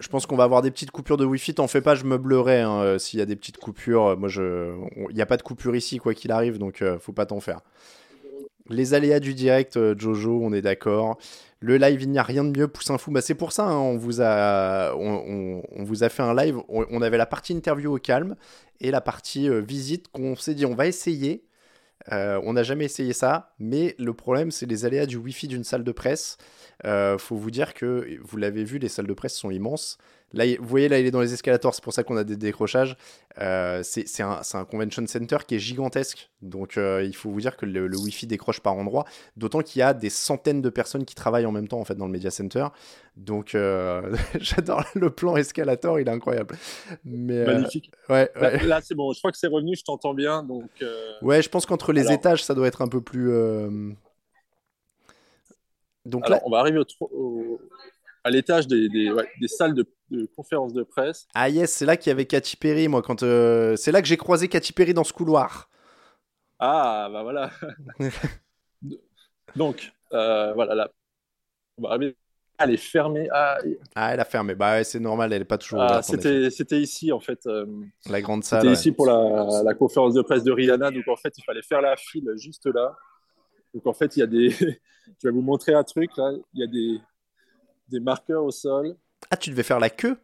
[0.00, 1.54] Je, pense qu'on va avoir des petites coupures de Wi-Fi.
[1.54, 4.18] T'en fais pas, je meublerai hein, euh, s'il y a des petites coupures.
[4.18, 4.74] Moi, je...
[5.08, 7.60] il n'y a pas de coupure ici, quoi qu'il arrive, donc faut pas t'en faire.
[8.68, 11.18] Les aléas du direct, Jojo, on est d'accord.
[11.60, 13.10] Le live, il n'y a rien de mieux, Poussin Fou.
[13.10, 16.58] Bah, c'est pour ça, hein, on, vous a, on, vous a fait un live.
[16.68, 18.36] On, avait la partie interview au calme
[18.80, 21.44] et la partie euh, visite qu'on s'est dit on va essayer.
[22.12, 25.64] Euh, on n'a jamais essayé ça, mais le problème c'est les aléas du Wi-Fi d'une
[25.64, 26.38] salle de presse.
[26.84, 29.98] Euh, faut vous dire que vous l'avez vu, les salles de presse sont immenses.
[30.34, 32.36] Là, vous voyez, là, il est dans les escalators, c'est pour ça qu'on a des
[32.36, 32.96] décrochages.
[33.40, 36.30] Euh, c'est un, un, convention center qui est gigantesque.
[36.42, 39.06] Donc, euh, il faut vous dire que le, le Wi-Fi décroche par endroit.
[39.36, 41.94] D'autant qu'il y a des centaines de personnes qui travaillent en même temps, en fait,
[41.94, 42.66] dans le Media Center.
[43.16, 46.56] Donc, euh, j'adore le plan escalator, il est incroyable.
[47.04, 47.90] Mais, Magnifique.
[48.10, 50.42] Ouais, bah, Là, c'est bon, je crois que c'est revenu, je t'entends bien.
[50.42, 50.68] Donc,
[51.22, 53.32] Ouais, je pense qu'entre les étages, ça doit être un peu plus.
[56.04, 57.60] Donc là, on va arriver au,
[58.28, 59.10] à l'étage des, des,
[59.40, 61.26] des, salles de, de, conférences de presse.
[61.34, 64.08] Ah yes, c'est là qu'il y avait Katy Perry, moi, quand euh, c'est là que
[64.08, 65.70] j'ai croisé Katy Perry dans ce couloir.
[66.58, 67.50] Ah bah voilà.
[69.56, 70.90] Donc euh, voilà là,
[71.84, 72.16] arriver
[72.60, 73.28] elle est fermée.
[73.32, 73.58] Ah,
[73.94, 74.56] ah elle a fermé.
[74.56, 77.46] Bah ouais, c'est normal, elle est pas toujours ah, C'était, c'était ici en fait.
[77.46, 77.64] Euh,
[78.10, 78.62] la grande salle.
[78.62, 80.90] C'était ici pour la, la, conférence de presse de Rihanna.
[80.90, 82.96] Donc en fait, il fallait faire la file juste là.
[83.72, 84.50] Donc en fait, il y a des.
[85.22, 86.32] Je vais vous montrer un truc là.
[86.52, 87.00] Il y a des,
[87.88, 88.96] des marqueurs au sol.
[89.30, 90.16] Ah, tu devais faire la queue?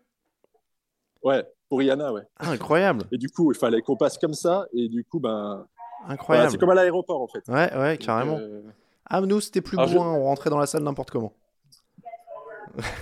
[1.22, 2.22] Ouais, pour Rihanna, ouais.
[2.38, 3.04] Ah, incroyable.
[3.10, 4.66] Et du coup, il fallait qu'on passe comme ça.
[4.72, 5.66] Et du coup, ben.
[6.06, 6.50] Incroyable.
[6.50, 7.42] c'est comme à l'aéroport en fait.
[7.48, 8.38] Ouais, ouais, carrément.
[8.38, 8.62] Euh,
[9.06, 10.12] ah, nous, c'était plus loin.
[10.12, 11.32] On rentrait dans la salle n'importe comment.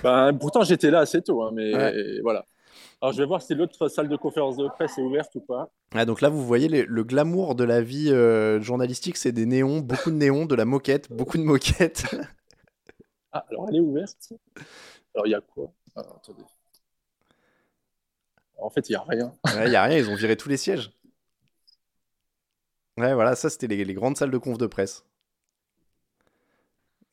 [0.03, 1.71] Ben, pourtant, j'étais là assez tôt, hein, mais
[2.21, 2.45] voilà.
[3.01, 5.69] Alors, je vais voir si l'autre salle de conférence de presse est ouverte ou pas.
[5.93, 9.79] Ah, donc là, vous voyez le glamour de la vie euh, journalistique, c'est des néons,
[9.79, 12.05] beaucoup de néons, de la moquette, beaucoup de moquettes.
[13.33, 14.33] ah, alors elle est ouverte.
[15.13, 15.71] Alors, il y a quoi?
[15.95, 16.43] Ah, Attendez.
[18.57, 19.33] En fait, il n'y a rien.
[19.63, 20.91] Il n'y a rien, ils ont viré tous les sièges.
[22.97, 25.03] Ouais, voilà, ça, c'était les, les grandes salles de conf de presse.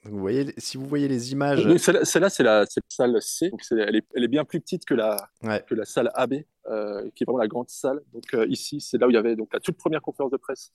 [0.05, 1.77] Vous voyez, si vous voyez les images.
[1.77, 3.51] Celle-là, c'est la, salle C.
[3.51, 5.29] Donc elle, est, elle, est, bien plus petite que la,
[5.67, 6.35] que la salle AB,
[6.67, 8.01] euh, qui est vraiment la grande salle.
[8.13, 10.39] Donc euh, ici, c'est là où il y avait donc, la toute première conférence de
[10.39, 10.73] presse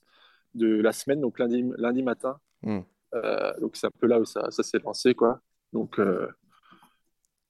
[0.53, 2.39] de la semaine, donc lundi, lundi matin.
[2.61, 2.81] Hmm.
[3.16, 5.13] Euh, donc c'est un peu là où ça, ça s'est lancé.
[5.13, 5.39] Quoi.
[5.74, 5.99] Donc,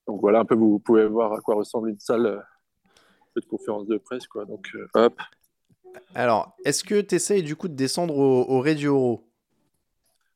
[0.07, 2.43] donc voilà, un peu, vous, pouvez voir à quoi ressemble une salle
[3.36, 4.28] de conférence de presse.
[4.28, 4.45] Quoi.
[4.45, 5.20] Donc hop.
[6.13, 9.24] Alors, est-ce que tu essayes du coup de descendre au, au Radio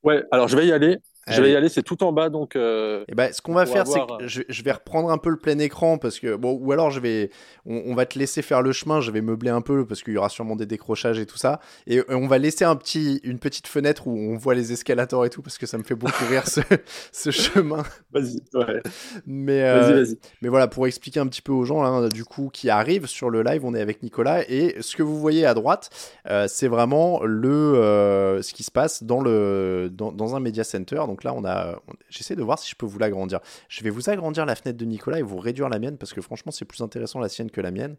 [0.04, 0.98] Ouais, alors je vais y aller.
[1.28, 2.56] Je vais y aller, c'est tout en bas, donc.
[2.56, 5.38] Euh, eh ben, ce qu'on va faire, c'est que je, vais reprendre un peu le
[5.38, 7.30] plein écran parce que bon, ou alors je vais,
[7.66, 9.02] on, va te laisser faire le chemin.
[9.02, 11.60] Je vais meubler un peu parce qu'il y aura sûrement des décrochages et tout ça,
[11.88, 15.30] et, on va laisser un petit, une petite fenêtre où on voit les escalators et
[15.30, 16.62] tout parce que ça me fait beaucoup rire ce,
[17.12, 17.84] ce chemin.
[18.12, 18.82] Vas-y, ouais.
[19.26, 20.18] Mais euh, vas-y.
[20.42, 23.30] Mais voilà, pour expliquer un petit peu aux gens là, du coup, qui arrivent sur
[23.30, 25.90] le live, on est avec Nicolas et ce que vous voyez à droite,
[26.30, 31.02] euh, c'est vraiment le, ce qui se passe dans le, dans, dans un media center.
[31.08, 33.40] Donc là, on a, j'essaie de voir si je peux vous l'agrandir.
[33.68, 36.22] Je vais vous agrandir la fenêtre de Nicolas et vous réduire la mienne parce que
[36.22, 37.98] franchement, c'est plus intéressant la sienne que la mienne.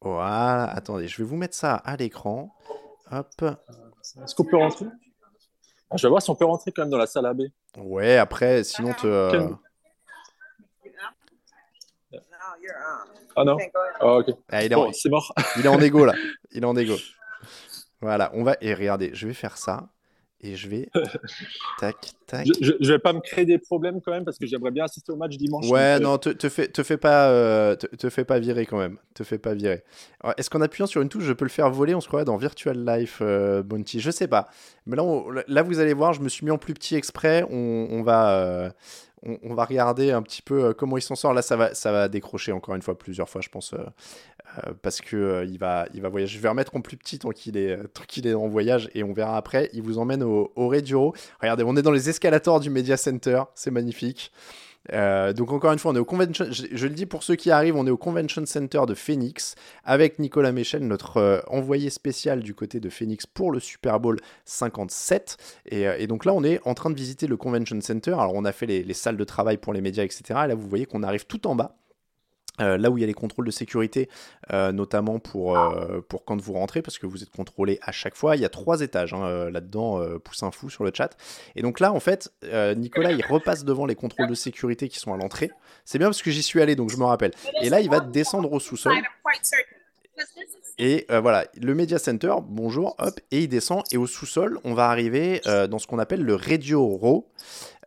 [0.00, 2.54] Voilà, attendez, je vais vous mettre ça à l'écran.
[3.10, 3.44] Hop.
[4.22, 4.86] Est-ce qu'on peut rentrer?
[5.90, 7.42] Ah, Je vais voir si on peut rentrer quand même dans la salle AB.
[7.78, 9.06] Ouais, après, sinon te.
[9.06, 9.48] Euh,
[13.36, 13.56] ah non
[14.00, 14.30] ah, ok.
[14.50, 15.32] Ah, il est c'est mort.
[15.56, 16.14] il est en égo là.
[16.50, 16.96] Il est en égo.
[18.00, 18.56] Voilà, on va.
[18.60, 19.88] Et regardez, je vais faire ça
[20.40, 20.88] et je vais
[21.80, 22.46] tac tac.
[22.60, 25.10] Je, je, vais pas me créer des problèmes quand même parce que j'aimerais bien assister
[25.10, 25.68] au match dimanche.
[25.68, 28.78] Ouais, euh, non, te, te, fais, te fais pas euh, te, fais pas virer quand
[28.78, 28.98] même.
[29.14, 29.82] Te fais pas virer.
[30.36, 32.36] Est-ce qu'en appuyant sur une touche, je peux le faire voler On se croirait dans
[32.36, 34.00] Virtual Life euh, Bounty?
[34.00, 34.48] Je sais pas.
[34.86, 35.04] Mais là,
[35.48, 37.44] là, vous allez voir, je me suis mis en plus petit exprès.
[37.50, 38.72] On, on va
[39.24, 41.34] on, va regarder un petit peu comment il s'en sort.
[41.34, 43.74] Là, ça va, ça va décrocher encore une fois, plusieurs fois, je pense,
[44.56, 46.36] euh, parce que euh, il, va, il va voyager.
[46.36, 47.78] Je vais remettre en plus petit tant qu'il est,
[48.24, 49.70] est en voyage et on verra après.
[49.72, 53.70] Il vous emmène au, au Regardez, on est dans les escalators du Media Center, c'est
[53.70, 54.32] magnifique.
[54.92, 56.46] Euh, donc encore une fois, on est au convention.
[56.50, 60.18] Je, le dis pour ceux qui arrivent, on est au Convention Center de Phoenix avec
[60.18, 65.36] Nicolas Méchel, notre envoyé spécial du côté de Phoenix pour le Super Bowl 57.
[65.66, 68.12] Et, donc là, on est en train de visiter le Convention Center.
[68.12, 70.22] Alors on a fait les salles de travail pour les médias, etc.
[70.28, 71.76] Et là, vous voyez qu'on arrive tout en bas.
[72.60, 74.08] Euh, là où il y a les contrôles de sécurité,
[74.52, 78.14] euh, notamment pour, euh, pour quand vous rentrez, parce que vous êtes contrôlé à chaque
[78.14, 78.36] fois.
[78.36, 80.00] Il y a trois étages hein, là-dedans,
[80.42, 81.16] un fou sur le chat.
[81.56, 82.32] Et donc là, en fait,
[82.76, 85.50] Nicolas, il repasse devant les contrôles de sécurité qui sont à l'entrée.
[85.84, 87.32] C'est bien parce que j'y suis allé, donc je me rappelle.
[87.62, 88.94] Et là, il va descendre au sous-sol.
[90.78, 93.82] Et voilà, le Media Center, bonjour, hop, et il descend.
[93.90, 97.28] Et au sous-sol, on va arriver dans ce qu'on appelle le Radio Row.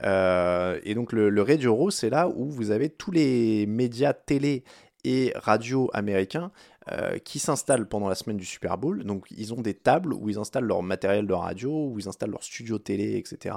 [0.04, 4.14] Euh, et donc le, le Radio Row, c'est là où vous avez tous les médias
[4.14, 4.64] télé
[5.04, 6.52] et radio américains
[6.92, 9.04] euh, qui s'installent pendant la semaine du Super Bowl.
[9.04, 12.32] Donc ils ont des tables où ils installent leur matériel de radio, où ils installent
[12.32, 13.56] leur studio télé, etc.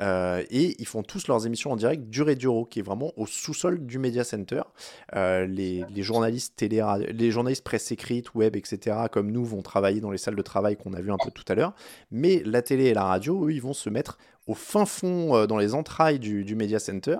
[0.00, 3.26] Euh, et ils font tous leurs émissions en direct du Radio qui est vraiment au
[3.26, 4.62] sous-sol du Media Center.
[5.14, 8.96] les, les, journalistes télé, les journalistes presse écrite, web, etc.
[9.10, 11.44] comme nous vont travailler dans les salles de travail qu'on a vu un peu tout
[11.48, 11.74] à l'heure.
[12.10, 15.46] Mais la télé et la radio, eux, ils vont se mettre au fin fond, euh,
[15.46, 17.16] dans les entrailles du, du Media Center,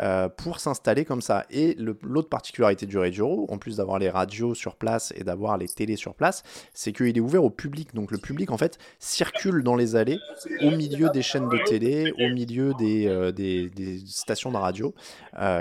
[0.00, 1.46] euh, pour s'installer comme ça.
[1.50, 5.68] Et l'autre particularité du Radio, en plus d'avoir les radios sur place et d'avoir les
[5.68, 6.42] télés sur place,
[6.74, 7.94] c'est qu'il est ouvert au public.
[7.94, 10.18] Donc le public, en fait, circule dans les allées,
[10.62, 14.94] au milieu des chaînes de télé, au milieu des, euh, des, des, stations de radio.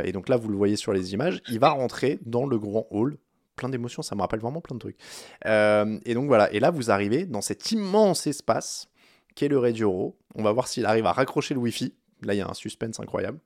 [0.03, 2.87] et donc là, vous le voyez sur les images, il va rentrer dans le grand
[2.89, 3.17] hall
[3.55, 4.97] plein d'émotions, ça me rappelle vraiment plein de trucs.
[5.45, 8.89] et donc voilà, et là vous arrivez dans cet immense espace
[9.35, 11.93] qu'est le Radio On va voir s'il arrive à raccrocher le Wi-Fi.
[12.23, 13.39] Là, il y a un suspense incroyable.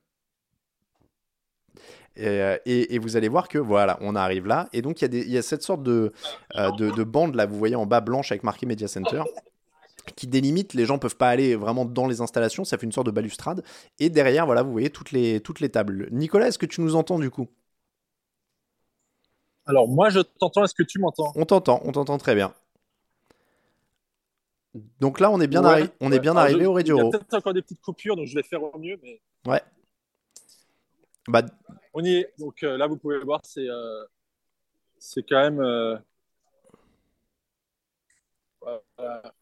[2.18, 4.68] Euh, et, vous allez voir que voilà, on arrive là.
[4.72, 6.12] Et donc, il y, a cette sorte de,
[6.56, 9.22] euh, de, bande là, vous voyez en bas blanche avec marqué Media Center.
[10.16, 13.06] qui délimite, les gens peuvent pas aller vraiment dans les installations, ça fait une sorte
[13.06, 13.62] de balustrade.
[13.98, 16.08] Et derrière, voilà, vous voyez toutes les, toutes les tables.
[16.10, 17.48] Nicolas, est-ce que tu nous entends du coup?
[19.66, 21.32] Alors moi je t'entends, est-ce que tu m'entends?
[21.36, 22.52] On t'entend, on t'entend très bien.
[25.00, 26.86] Donc là, on est bien, Ouais, arri- on est bien Alors, arrivé je- au Il
[26.86, 27.10] y a Radio.
[27.10, 29.60] peut-être encore des petites coupures, donc je vais faire au mieux, mais Ouais.
[31.26, 31.42] Bah,
[31.92, 32.32] on y est.
[32.38, 34.04] Donc euh, là, vous pouvez voir, c'est euh,
[34.98, 35.60] c'est quand même.
[35.60, 35.96] euh,
[38.96, 39.34] voilà.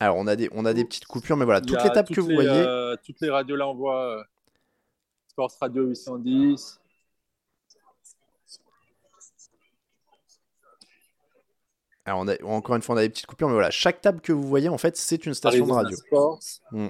[0.00, 2.20] alors, on a, des, on a des petites coupures, mais voilà, toutes les tables que
[2.20, 2.96] vous les, voyez.
[3.04, 4.24] toutes les radios là, on voit
[5.28, 6.80] Sports Radio 810.
[12.06, 14.20] Alors, on a, encore une fois, on a des petites coupures, mais voilà, chaque table
[14.20, 15.98] que vous voyez, en fait, c'est une station de radio.
[16.70, 16.86] Mm.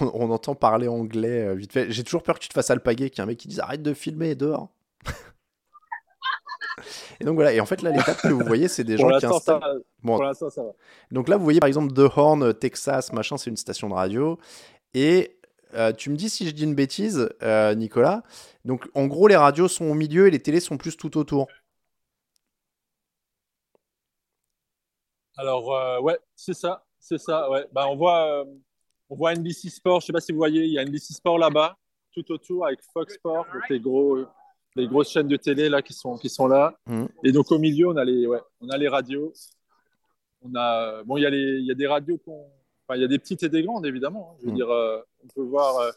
[0.00, 1.92] On, on entend parler anglais euh, vite fait.
[1.92, 3.60] J'ai toujours peur que tu te fasses alpaguer, qu'il y ait un mec qui dise
[3.60, 4.70] arrête de filmer dehors.
[7.20, 9.08] et donc voilà, et en fait, là, les tables que vous voyez, c'est des gens
[9.10, 9.60] qui ça, installent.
[9.60, 9.74] va.
[10.02, 10.72] Bon, ça va.
[11.12, 14.40] Donc là, vous voyez par exemple The Horn, Texas, machin, c'est une station de radio.
[14.94, 15.38] Et
[15.74, 18.22] euh, tu me dis si je dis une bêtise, euh, Nicolas.
[18.64, 21.48] Donc en gros, les radios sont au milieu et les télés sont plus tout autour.
[25.36, 26.84] Alors, euh, ouais, c'est ça.
[26.98, 27.66] C'est ça, ouais.
[27.72, 28.44] Bah, on voit,
[29.10, 30.00] on voit NBC Sport.
[30.00, 31.76] Je sais pas si vous voyez, il y a NBC Sport là-bas,
[32.12, 34.24] tout autour avec Fox Sport, donc les gros,
[34.74, 36.74] les grosses chaînes de télé là qui sont, qui sont là.
[36.86, 37.08] Mhm.
[37.24, 39.32] Et donc au milieu, on a les, ouais, on a les radios.
[40.40, 42.46] On a, bon, il y a les, il y a des radios qu'on,
[42.86, 44.32] enfin, il y a des petites et des grandes évidemment.
[44.32, 44.36] hein.
[44.40, 44.56] Je veux Mhm.
[44.56, 45.76] dire, euh, on peut voir.
[45.78, 45.90] euh,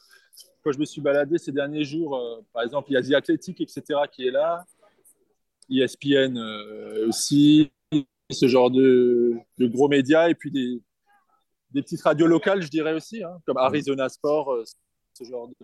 [0.63, 3.13] quand je me suis baladé ces derniers jours, euh, par exemple, il y a The
[3.13, 4.65] Athletic, etc., qui est là.
[5.69, 6.37] ESPN
[7.07, 7.71] aussi,
[8.31, 10.81] ce genre de, de gros médias, et puis des,
[11.71, 14.55] des petites radios locales, je dirais aussi, hein, comme Arizona Sport,
[15.13, 15.55] ce genre de,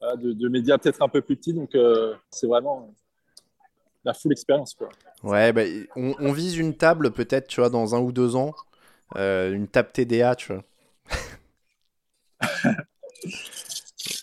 [0.00, 1.54] voilà, de, de médias peut-être un peu plus petits.
[1.54, 1.76] Donc,
[2.30, 2.92] c'est vraiment
[4.04, 4.74] la full expérience.
[4.74, 4.88] Quoi.
[5.22, 5.62] Ouais, bah,
[5.96, 8.54] on, on vise une table peut-être, tu vois, dans un ou deux ans.
[9.16, 10.62] Euh, une table TDA, tu vois.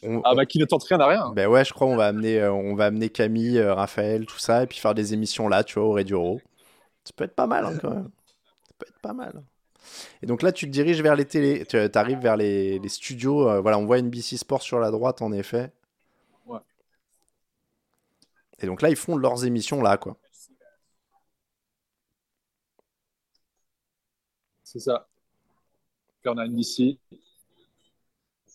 [0.03, 1.31] On- Ah, bah, qui ne tente rien à rien.
[1.35, 4.37] Ben ouais, je crois on va amener, euh, on va amener Camille, euh, Raphaël, tout
[4.39, 6.41] ça, et puis faire des émissions là, tu vois, au Radio Row.
[7.05, 8.09] Ça peut être pas mal hein, quand même.
[8.67, 9.43] Ça peut être pas mal.
[10.23, 13.61] Et donc là, tu te diriges vers les télés, tu arrives vers les, les studios.
[13.61, 15.71] voilà, on voit NBC Sport sur la droite, en effet.
[16.47, 16.59] Ouais.
[18.59, 20.17] Et donc là, ils font leurs émissions là, quoi.
[24.73, 25.07] C'est ça.
[26.25, 26.97] On a NBC.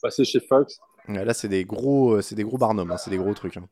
[0.02, 0.80] Passer chez Fox.
[1.06, 3.56] Ouais, là, c'est des gros, euh, c'est des gros barnums, hein, c'est des gros trucs.
[3.56, 3.68] hein.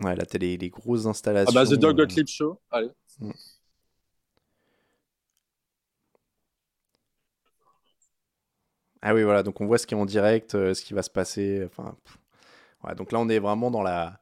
[0.00, 1.54] Ouais, là, t'as les, les grosses Ah, installations.
[1.54, 2.60] bah, The Doug euh, Gottlieb Show.
[2.70, 2.90] Allez.
[9.02, 11.02] Ah oui, voilà, donc on voit ce qui est en direct, euh, ce qui va
[11.02, 11.62] se passer.
[11.66, 12.18] Enfin, pff.
[12.84, 14.18] Ouais, donc là, on est vraiment dans la,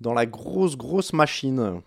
[0.00, 1.80] dans la grosse, grosse machine.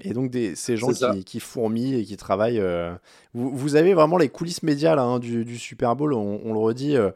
[0.00, 2.58] Et donc, des, ces gens qui, qui fourmillent et qui travaillent.
[2.58, 2.94] euh,
[3.32, 6.52] Vous, vous avez vraiment les coulisses médias là, hein, du, du Super Bowl, on, on
[6.52, 6.96] le redit.
[6.96, 7.10] euh,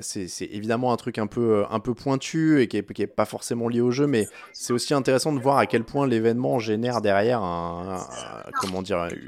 [0.00, 3.24] c'est c'est évidemment un truc un peu, euh, pointu et qui est, qui est pas
[3.24, 7.00] forcément lié au jeu, mais c'est aussi intéressant de voir à quel point l'événement génère
[7.00, 8.04] derrière un,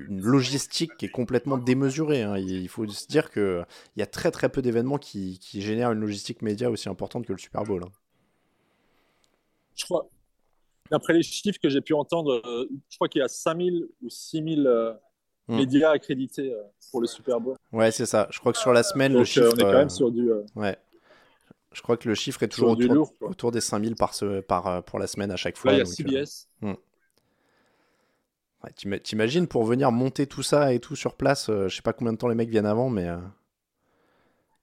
[0.09, 2.23] une logistique qui est complètement démesurée.
[2.23, 2.37] hein.
[2.37, 3.65] Il faut se dire que
[3.97, 7.27] il y a très très peu d'événements qui, qui génèrent une logistique média aussi importante
[7.27, 7.83] que le Super Bowl.
[7.85, 7.93] hein.
[9.77, 10.09] Je crois,
[10.91, 14.09] d'après les chiffres que j'ai pu entendre, euh, je crois qu'il y a 5000 ou
[14.11, 14.67] 6000
[15.47, 15.57] Hmm.
[15.57, 17.57] médias accrédités euh, pour le Super Bowl.
[17.73, 18.27] Ouais, c'est ça.
[18.31, 19.47] Je crois que sur la semaine, le chiffre.
[19.47, 20.77] euh, on est quand euh, même sur du, Ouais.
[21.73, 23.13] Je crois que le chiffre est toujours autour, lourd.
[23.21, 25.73] autour des 5000 par, ce, par, pour la semaine à chaque fois.
[25.73, 26.49] Là, il y a donc, euh, CBS.
[26.63, 26.77] ouais,
[28.77, 31.93] t'ima- T'imagines pour venir monter tout ça et tout sur place, euh, je sais pas
[31.93, 33.17] combien de temps les mecs viennent avant, mais euh,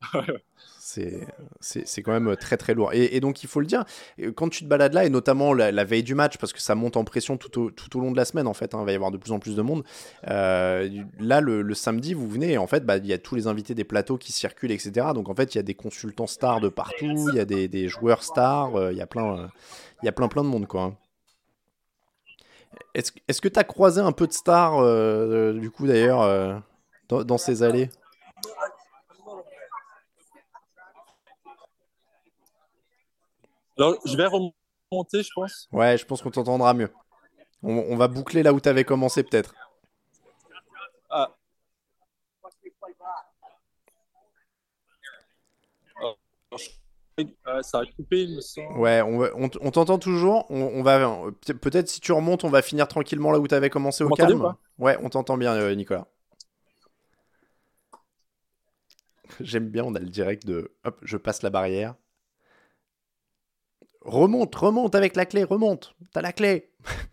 [0.80, 2.92] c'est quand même très très lourd.
[2.94, 3.86] Et, donc il faut le dire,
[4.20, 6.76] euh, quand tu te balades là, et notamment la, veille du match, parce que ça
[6.76, 8.86] monte en pression tout au, tout au long de la semaine en fait, hein, il
[8.86, 9.84] va y avoir de plus en plus de monde.
[10.28, 10.90] euh,
[11.20, 13.74] là, le, samedi, vous venez et en fait, bah, il y a tous les invités
[13.76, 15.08] des plateaux qui circulent, etc.
[15.14, 17.68] Donc en fait, il y a des consultants stars de partout, il y a des,
[17.68, 19.48] des joueurs stars, euh, il y a plein, euh,
[20.04, 20.82] y a plein plein de monde quoi.
[20.84, 20.98] hein.
[22.94, 26.56] Est-ce est-ce que tu as croisé un peu de stars, euh, du coup, d'ailleurs, euh,
[27.10, 27.90] dans ces allées?
[33.78, 35.68] Alors, je vais remonter, je pense.
[35.72, 36.92] Ouais, je pense qu'on t'entendra mieux.
[37.64, 39.54] On, on va boucler là où tu avais commencé, peut-être.
[41.10, 41.36] Ah.
[47.48, 48.80] Euh, ça a coupé, il me semble.
[48.80, 50.46] Ouais, on, t'entend toujours.
[50.50, 53.54] On, on va peut- peut-être si tu remontes, on va finir tranquillement là où tu
[53.54, 54.56] avais commencé au calme.
[54.78, 56.08] Ouais, on t'entend bien, euh, Nicolas.
[59.40, 61.96] J'aime bien, on a le direct de hop, je passe la barrière.
[64.02, 65.96] Remonte, remonte avec la clé, remonte.
[66.12, 66.72] T'as la clé.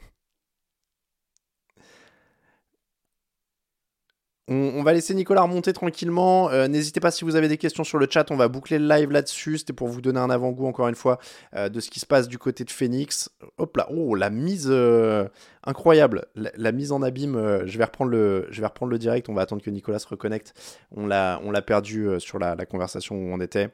[4.50, 6.48] On, va laisser Nicolas remonter tranquillement.
[6.48, 8.88] Euh, n'hésitez pas si vous avez des questions sur le chat, on va boucler le
[8.88, 9.58] live là-dessus.
[9.58, 11.18] C'était pour vous donner un avant-goût, encore une fois,
[11.54, 13.28] euh, de ce qui se passe du côté de Phoenix.
[13.58, 15.28] Hop là, oh, la mise euh,
[15.64, 16.24] incroyable.
[16.34, 20.08] La, mise en abîme, je, vais reprendre le, direct, on va attendre que Nicolas se
[20.08, 20.54] reconnecte.
[20.96, 23.68] On l'a perdu sur la, conversation où on était.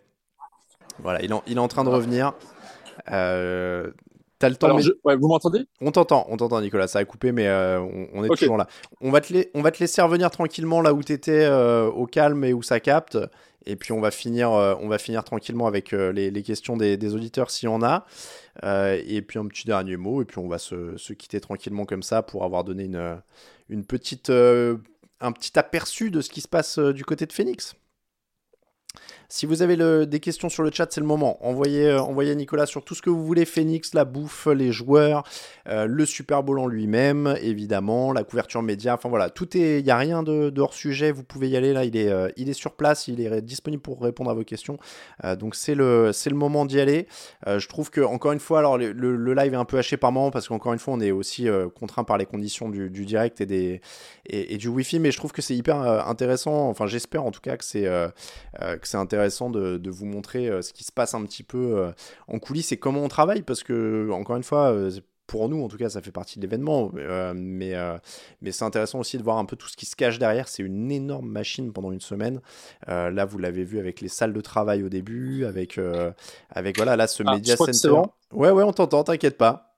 [0.98, 2.34] Voilà, il, il est en train de revenir.
[3.10, 3.90] Euh,
[4.48, 4.76] le temps.
[4.76, 5.66] vous m'entendez?
[5.80, 6.88] On t'entend, on t'entend, Nicolas.
[6.88, 7.80] Ça a coupé, mais euh,
[8.12, 8.66] on, est toujours là.
[9.00, 12.06] On va, te on va te laisser revenir tranquillement là où tu étais, euh, au
[12.06, 13.18] calme et où ça capte.
[13.66, 17.50] Et puis on va finir, euh, on va finir tranquillement avec les, questions des, auditeurs
[17.50, 18.04] s'il y en a.
[18.62, 20.22] et puis un petit dernier mot.
[20.22, 23.20] Et puis on va se, quitter tranquillement comme ça pour avoir donné une,
[23.68, 27.74] une petite, un petit aperçu de ce qui se passe du côté de Phoenix.
[29.28, 31.38] Si vous avez des questions sur le chat, c'est le moment.
[31.46, 35.24] Envoyez, euh, envoyez Nicolas sur tout ce que vous voulez Phoenix, la bouffe, les joueurs,
[35.68, 38.94] euh, le Super Bowl en lui-même, évidemment, la couverture média.
[38.94, 39.80] Enfin voilà, tout est.
[39.80, 41.10] Il n'y a rien de, hors sujet.
[41.10, 41.72] Vous pouvez y aller.
[41.72, 43.08] Là, il est, euh, il est sur place.
[43.08, 44.78] Il est disponible pour répondre à vos questions.
[45.38, 47.06] donc c'est le, c'est le moment d'y aller.
[47.46, 50.30] je trouve que, encore une fois, alors le, live est un peu haché par moment
[50.30, 53.80] parce qu'encore une fois, on est aussi contraint par les conditions du, direct et,
[54.26, 55.00] et, du Wi-Fi.
[55.00, 55.76] Mais je trouve que c'est hyper
[56.08, 56.68] intéressant.
[56.68, 60.60] Enfin, j'espère en tout cas que c'est, que c'est intéressant intéressant de, vous montrer euh,
[60.60, 61.92] ce qui se passe un petit peu euh,
[62.26, 64.90] en coulisses et comment on travaille, parce que, encore une fois, euh,
[65.28, 66.90] pour nous, en tout cas, ça fait partie de l'événement,
[67.34, 67.74] mais,
[68.42, 70.48] mais c'est intéressant aussi de voir un peu tout ce qui se cache derrière.
[70.48, 72.42] C'est une énorme machine pendant une semaine.
[72.86, 75.80] là, vous l'avez vu avec les salles de travail au début, avec,
[76.50, 78.02] avec voilà, là, ce ah, Media Center.
[78.32, 79.74] Ouais, ouais, on t'entend, t'inquiète pas.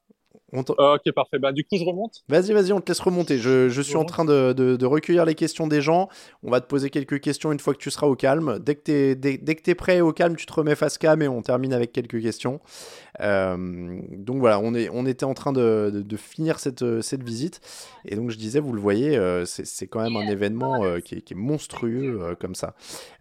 [0.56, 1.38] Ok, parfait.
[1.38, 2.22] Bah, du coup, je remonte.
[2.28, 3.38] Vas-y, vas-y, on te laisse remonter.
[3.38, 6.08] Je, je suis en train de, de, recueillir les questions des gens.
[6.42, 8.58] On va te poser quelques questions une fois que tu seras au calme.
[8.60, 10.98] Dès que tu es, dès, dès que es prêt au calme, tu te remets face
[10.98, 12.60] cam et on termine avec quelques questions.
[13.20, 17.60] Euh, donc voilà, on, est, on était en train de, de, finir cette, cette visite.
[18.04, 21.16] Et donc je disais, vous le voyez, euh, c'est quand même un événement euh, qui,
[21.16, 22.74] est, qui, est, monstrueux comme ça.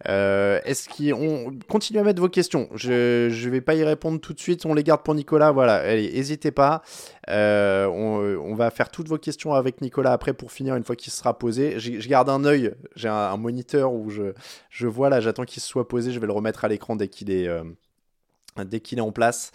[0.04, 4.40] Est-ce qu'on continue à mettre vos questions Je ne vais pas y répondre tout de
[4.40, 4.66] suite.
[4.66, 5.52] On les garde pour Nicolas.
[5.52, 6.82] Voilà, allez, n'hésitez pas.
[7.28, 11.12] On, on, va faire toutes vos questions avec Nicolas après pour finir une fois qu'il
[11.12, 11.78] sera posé.
[11.78, 14.32] Je garde un œil, j'ai un, moniteur où je,
[14.70, 16.12] je vois là, j'attends qu'il soit posé.
[16.12, 17.48] Je vais le remettre à l'écran dès qu'il est
[18.82, 19.52] qu'il est en place.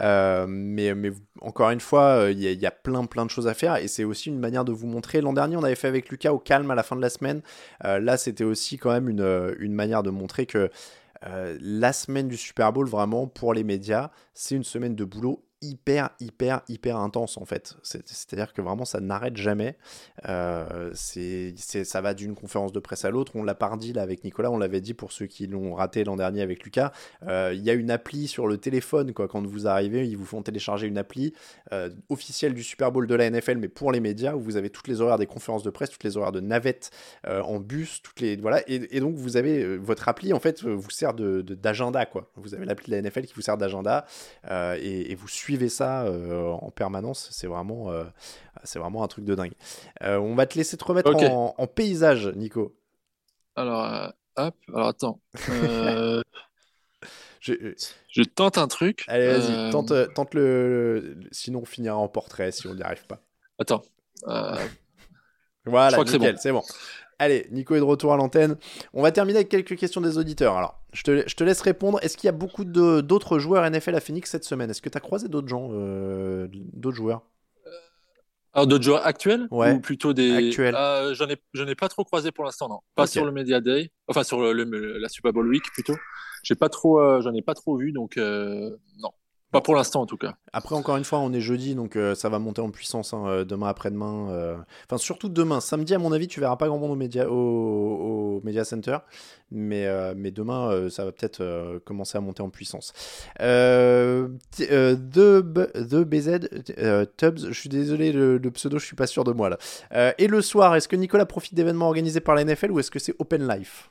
[0.00, 0.92] Euh, mais,
[1.40, 4.04] encore une fois, euh, il y, a plein plein de choses à faire et c'est
[4.04, 5.20] aussi une manière de vous montrer.
[5.20, 7.42] L'an dernier, on avait fait avec Lucas au calme à la fin de la semaine.
[7.84, 10.70] Euh, là, c'était aussi quand même une, une, manière de montrer que
[11.22, 16.10] la semaine du Super Bowl, vraiment, pour les médias, c'est une semaine de boulot hyper,
[16.20, 17.76] hyper, hyper intense en fait.
[17.82, 19.76] C'est-à-dire que vraiment ça n'arrête jamais.
[20.26, 23.32] Euh, c'est, ça va d'une conférence de presse à l'autre.
[23.34, 26.04] On l'a pas dit là avec Nicolas, on l'avait dit pour ceux qui l'ont raté
[26.04, 26.92] l'an dernier avec Lucas.
[27.26, 29.28] Euh, il y a une appli sur le téléphone quoi.
[29.28, 31.34] Quand vous arrivez, ils vous font télécharger une appli
[31.72, 34.70] euh, officielle du Super Bowl de la NFL, mais pour les médias où vous avez
[34.70, 36.90] toutes les horaires des conférences de presse, toutes les horaires de navette
[37.26, 38.62] en bus, toutes les voilà.
[38.66, 42.30] Et, donc vous avez votre appli en fait vous sert de, d'agenda quoi.
[42.36, 44.06] Vous avez l'appli de la NFL qui vous sert d'agenda
[44.50, 48.04] et, et vous suivez suivez ça euh, en permanence, c'est vraiment, euh,
[48.62, 49.54] c'est vraiment un truc de dingue.
[50.02, 52.76] Euh, on va te laisser te remettre en, paysage, Nico.
[53.56, 55.20] Alors, hop, alors attends.
[57.40, 58.22] Je...
[58.22, 59.04] tente un truc.
[59.08, 61.18] Allez, vas-y, tente, tente le...
[61.32, 63.20] Sinon, on finira en portrait si on n'y arrive pas.
[63.58, 63.82] Attends.
[65.66, 66.62] Voilà, c'est bon.
[67.20, 68.56] Allez, Nico est de retour à l'antenne.
[68.94, 70.56] On va terminer avec quelques questions des auditeurs.
[70.56, 71.98] Alors, je te, laisse répondre.
[72.02, 74.70] Est-ce qu'il y a beaucoup d'autres joueurs NFL à Phoenix cette semaine?
[74.70, 77.20] Est-ce que tu as croisé d'autres gens, euh, d'autres joueurs?
[78.54, 79.74] Alors d'autres joueurs actuels ouais.
[79.74, 82.80] ou plutôt des actuels euh, J'en ai, ai pas trop croisé pour l'instant, non.
[82.94, 85.96] Pas sur le Media Day, enfin sur le, la Super Bowl Week plutôt.
[86.42, 89.12] J'ai pas trop, euh, j'en ai pas trop vu, donc non.
[89.50, 90.34] Pas pour l'instant en tout cas.
[90.52, 93.24] Après, encore une fois, on est jeudi, donc euh, ça va monter en puissance hein,
[93.26, 94.30] euh, demain après-demain.
[94.30, 95.60] Euh, enfin, surtout demain.
[95.60, 98.98] Samedi, à mon avis, tu verras pas grand monde au Media, au, Media Center.
[99.50, 102.92] Mais, mais demain, ça va peut-être commencer à monter en puissance.
[103.40, 104.30] de,
[104.60, 106.48] de BZ,
[107.16, 110.14] Tubbs, je suis désolé, le, le, pseudo, je suis pas sûr de moi là.
[110.18, 113.00] et le soir, est-ce que Nicolas profite d'événements organisés par la NFL ou est-ce que
[113.00, 113.90] c'est Open Life?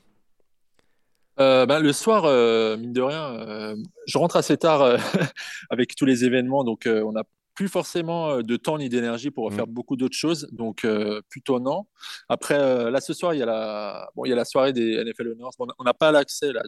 [1.40, 3.76] Euh, ben, le soir, euh, mine de rien, euh,
[4.06, 4.98] je rentre assez tard
[5.70, 7.24] avec tous les événements, donc on n'a
[7.54, 9.70] plus forcément de temps ni d'énergie pour faire mmh.
[9.70, 10.86] beaucoup d'autres choses, donc
[11.28, 11.86] plutôt non.
[12.28, 15.02] Après, là ce soir, il y a la, bon, il y a la soirée des
[15.02, 15.52] NFL Honors.
[15.58, 16.62] on n'a pas l'accès là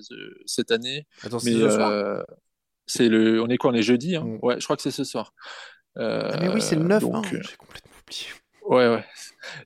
[0.46, 1.52] cette année, Attends, mais
[2.86, 4.24] c'est le, on est quoi On est jeudi, hein?
[4.24, 4.38] Mmh.
[4.42, 5.32] ouais, je crois que c'est ce soir.
[5.96, 8.26] ah mais oui, c'est le 9, hein, j'ai complètement oublié.
[8.66, 9.04] Ouais, ouais.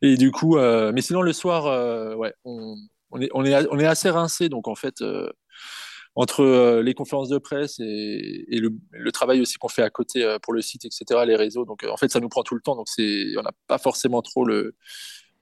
[0.02, 2.76] Et du coup, mais sinon le soir, ouais, on,
[3.11, 5.02] on, est, on, est, on est assez rincé, donc en fait
[6.16, 10.38] entre euh, les conférences de presse et, le, travail aussi qu'on fait à côté euh,
[10.38, 11.66] pour le site, etc., les réseaux.
[11.66, 12.74] Donc, euh, en fait, ça nous prend tout le temps.
[12.74, 14.74] Donc, on n'a pas forcément trop le,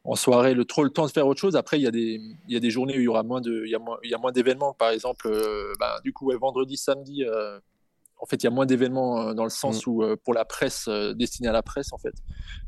[0.03, 1.55] en soirée, le, trop le temps de faire autre chose.
[1.55, 3.41] Après, il y a des, il y a des journées où il y aura moins
[3.41, 4.75] de, il y a moins, il y a moins d'événements.
[4.75, 5.33] Par exemple,
[5.79, 7.25] bah, du coup, vendredi, samedi,
[8.19, 9.91] en fait, il y a moins d'événements dans le sens mm.
[9.91, 12.15] où pour la presse, destinée à la presse, en fait.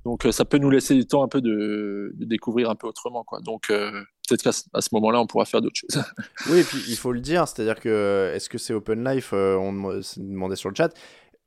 [0.05, 3.25] Donc, ça peut nous laisser du temps un peu de, de découvrir un peu autrement,
[3.25, 3.41] quoi.
[3.41, 3.73] Donc,
[4.27, 6.03] peut-être qu'à ce moment-là, on pourra faire d'autres choses.
[6.51, 9.57] oui, et puis il faut le dire, c'est-à-dire que est-ce que c'est Open Life euh,
[9.57, 9.73] On
[10.17, 10.93] demandait sur le chat.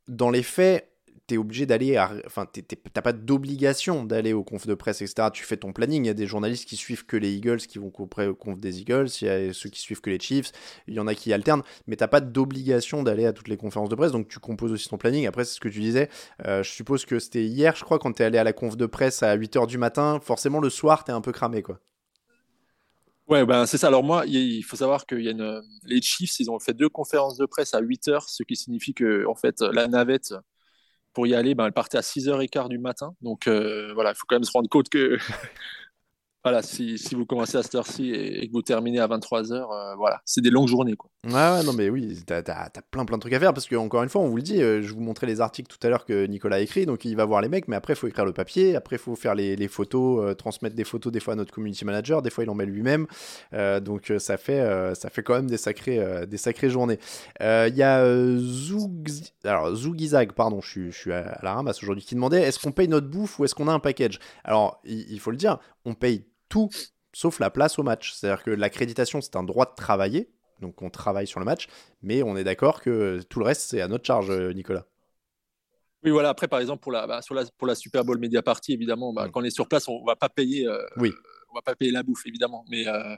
[0.08, 0.90] Dans les faits,
[1.30, 2.46] tu es obligé d'aller, enfin,
[2.94, 5.30] t'as pas d'obligation d'aller au conf de presse, etc.
[5.32, 6.04] Tu fais ton planning.
[6.04, 8.60] Il y a des journalistes qui suivent que les Eagles, qui vont auprès au conf
[8.60, 9.08] des Eagles.
[9.22, 10.52] Il y a ceux qui suivent que les Chiefs.
[10.88, 13.90] Il y en a qui alternent, mais t'as pas d'obligation d'aller à toutes les conférences
[13.90, 14.12] de presse.
[14.12, 15.28] Donc tu composes aussi ton planning.
[15.28, 16.10] Après, c'est ce que tu disais.
[16.46, 18.76] Euh, je suppose que c'était hier, je crois, quand tu es allé à la conf
[18.76, 20.20] de presse à 8h du matin.
[20.24, 21.80] Forcément, le soir, tu es un peu cramé, quoi.
[23.30, 23.88] Ouais, ben c'est ça.
[23.88, 27.38] Alors moi, il faut savoir qu'il y a les Chiefs, ils ont fait deux conférences
[27.38, 30.34] de presse à 8 heures, ce qui signifie que en fait la navette
[31.14, 33.16] pour y aller, ben, elle partait à 6h15 du matin.
[33.22, 35.18] Donc euh, voilà, il faut quand même se rendre compte que
[36.44, 39.96] voilà, si, si, vous commencez à cette heure-ci et, que vous terminez à 23h, euh,
[39.96, 40.96] voilà, c'est des longues journées.
[40.96, 41.10] Quoi.
[41.26, 44.04] Ouais, non, mais oui, t'as as, plein plein de trucs à faire parce que, encore
[44.04, 46.06] une fois, on vous le dit, euh, je vous montrais les articles tout à l'heure
[46.06, 48.24] que Nicolas a écrit, donc il va voir les mecs, mais après, il faut écrire
[48.24, 51.34] le papier, après, il faut faire les, les photos, euh, transmettre des photos des fois
[51.34, 53.06] à notre community manager, des fois, il en met lui-même,
[53.82, 57.00] donc ça, fait, ça fait quand même des sacrées, des sacrées journées.
[57.42, 58.06] Il y a
[58.38, 59.10] Zoug...
[59.44, 62.72] Alors, Zougizag, pardon, je suis, je suis à la ramasse aujourd'hui, qui demandait est-ce qu'on
[62.72, 64.20] paye notre bouffe ou est-ce qu'on a un package?
[64.44, 66.70] Alors, il faut le dire, on paye tout
[67.14, 68.14] sauf la place au match.
[68.14, 70.30] C'est-à-dire que l'accréditation, c'est un droit de travailler,
[70.62, 71.68] donc on travaille sur le match,
[72.02, 74.86] mais on est d'accord que tout le reste, c'est à notre charge, euh, Nicolas.
[76.04, 76.30] Oui, voilà.
[76.30, 79.12] Après, par exemple, pour la, bah, sur la, pour la Super Bowl Media Party, évidemment,
[79.12, 79.32] bah, mm.
[79.32, 80.66] quand on est sur place, on va pas payer.
[80.66, 81.12] Euh, oui.
[81.52, 82.64] On va pas payer la bouffe, évidemment.
[82.70, 83.16] Mais euh,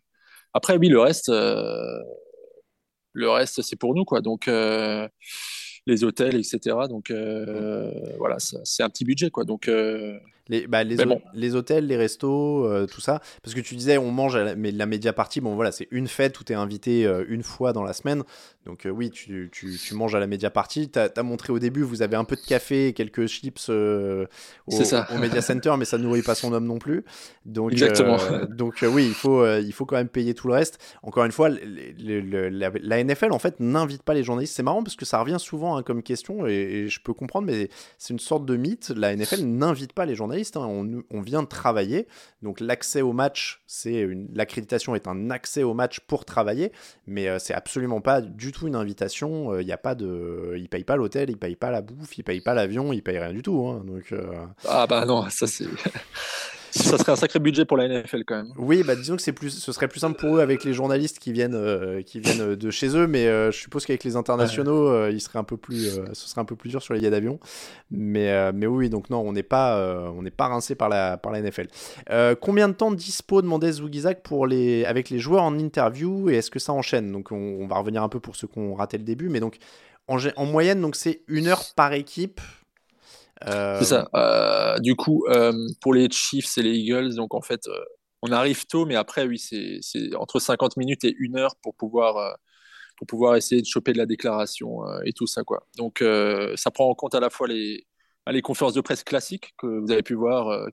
[0.53, 4.21] après, oui, le reste, le reste, c'est pour nous, quoi.
[4.21, 4.49] Donc
[5.87, 6.77] les hôtels, etc.
[6.89, 8.17] Donc mm.
[8.17, 9.43] voilà, c'est un petit budget, quoi.
[9.43, 9.69] Donc
[10.47, 10.97] les, bah, les,
[11.33, 13.21] les, hôtels, les restos, euh, tout ça.
[13.43, 16.07] Parce que tu disais, on mange, la, mais la média partie, bon voilà, c'est une
[16.07, 18.23] fête où tu es invité euh, une fois dans la semaine.
[18.65, 20.89] Donc euh, oui, tu, tu, tu, manges à la média partie.
[20.89, 24.25] Tu as, montré au début, vous avez un peu de café et quelques chips au,
[24.67, 27.03] au, Media Center, mais ça ne nourrit pas son homme non plus.
[27.45, 28.17] Donc, Exactement.
[28.49, 30.79] donc oui, il faut, il faut quand même payer tout le reste.
[31.01, 34.55] Encore une fois, la, NFL, en fait, n'invite pas les journalistes.
[34.55, 37.47] C'est marrant parce que ça revient souvent hein, comme question et, et je peux comprendre,
[37.47, 38.89] mais c'est une sorte de mythe.
[38.89, 41.01] La NFL n'invite pas les journalistes Hein.
[41.09, 42.07] On, vient de travailler.
[42.41, 46.71] Donc l'accès au match, c'est l'accréditation est un accès au match pour travailler,
[47.05, 49.55] mais euh, c'est absolument pas du une invitation.
[49.55, 52.17] Il euh, y a pas de, ils payent pas l'hôtel, ils payent pas la bouffe,
[52.17, 53.67] ils payent pas l'avion, ils payent rien du tout.
[53.67, 53.83] Hein.
[54.11, 55.67] euh, ah bah non, ça c'est
[56.71, 58.53] ça serait un sacré budget pour la NFL quand même.
[58.57, 61.19] Oui, bah disons que c'est plus, ce serait plus simple pour eux avec les journalistes
[61.19, 64.87] qui viennent, euh, qui viennent de chez eux, mais euh, je suppose qu'avec les internationaux,
[64.87, 67.11] euh, il serait un peu plus, ce serait un peu plus dur sur les billets
[67.11, 67.39] d'avion.
[67.91, 69.77] Mais, mais oui, donc non, on n'est pas,
[70.15, 71.67] on n'est pas rincé par la, par la NFL.
[72.39, 76.51] combien de temps dispo demandait Zougizak pour les, avec les joueurs en interview et est-ce
[76.51, 77.11] que ça enchaîne?
[77.11, 79.57] Donc on, va revenir un peu pour ceux qui ont raté le début, mais donc
[80.07, 82.41] en, en moyenne, donc c'est une heure par équipe.
[83.45, 84.09] C'est ça.
[84.15, 87.79] Euh, du coup, euh, pour les Chiefs et les Eagles, donc en fait, euh,
[88.21, 92.37] on arrive tôt, mais après, oui, c'est entre 50 minutes et une heure pour pouvoir,
[92.97, 95.43] pour pouvoir essayer de choper de la déclaration et tout ça.
[95.43, 95.65] Quoi.
[95.75, 96.03] Donc,
[96.55, 97.87] ça prend en compte à la fois les,
[98.27, 100.67] les conférences de presse classiques que vous avez pu voir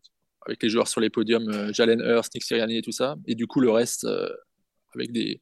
[0.44, 3.46] avec les joueurs sur les podiums, Jalen Hurst, Nick Sirianni et tout ça, et du
[3.46, 4.06] coup, le reste
[4.94, 5.40] avec des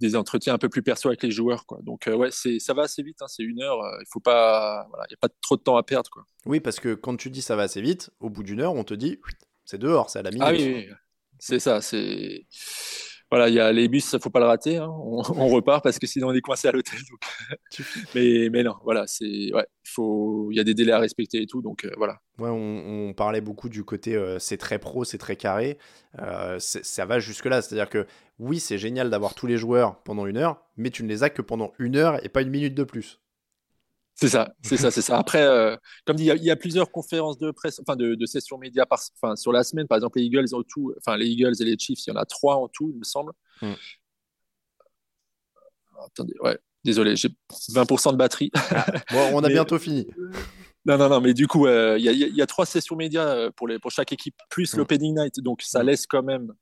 [0.00, 1.66] des entretiens un peu plus perso avec les joueurs.
[1.66, 1.78] Quoi.
[1.82, 4.88] Donc, euh, ouais, ça va assez vite, hein, c'est une heure, euh, il faut pas,
[5.08, 6.10] il n'y a pas trop de temps à perdre.
[6.10, 6.24] Quoi.
[6.46, 8.84] Oui, parce que quand tu dis ça va assez vite, au bout d'une heure, on
[8.84, 9.18] te dit
[9.64, 10.46] c'est dehors, c'est à la minute.
[10.46, 10.88] Ah oui,
[11.38, 12.46] c'est ça, c'est
[13.30, 14.76] voilà, il y a les bus, faut pas le rater.
[14.78, 14.88] Hein.
[14.88, 16.98] On, repart parce que sinon on est coincé à l'hôtel.
[18.14, 21.46] mais, mais non, voilà, c'est ouais, faut, il y a des délais à respecter et
[21.46, 22.20] tout, donc euh, voilà.
[22.38, 25.78] Ouais, on, parlait beaucoup du côté euh, c'est très pro, c'est très carré.
[26.18, 28.06] Euh, ça va jusque là, c'est-à-dire que
[28.38, 31.30] oui, c'est génial d'avoir tous les joueurs pendant une heure, mais tu ne les as
[31.30, 33.20] que pendant une heure et pas une minute de plus.
[34.20, 35.18] C'est ça, c'est ça, c'est ça.
[35.18, 38.84] Après, euh, comme dit, il y, a plusieurs conférences de presse, enfin de, sessions médias
[38.84, 39.88] par, enfin, sur la semaine.
[39.88, 42.16] Par exemple, les Eagles en tout, enfin les Eagles et les Chiefs, il y en
[42.16, 43.32] a trois en tout, il me semble.
[43.62, 43.72] Hmm.
[46.04, 47.30] Attendez, ouais, désolé, j'ai
[47.70, 48.50] 20% de batterie.
[48.54, 50.06] Ah, bon, on a bientôt fini.
[50.84, 53.68] Non, non, non, mais du coup, euh, il y, a trois sessions médias euh, pour,
[53.68, 54.78] les, pour chaque équipe, plus hmm.
[54.78, 55.86] l'opening night, donc ça hmm.
[55.86, 56.52] laisse quand même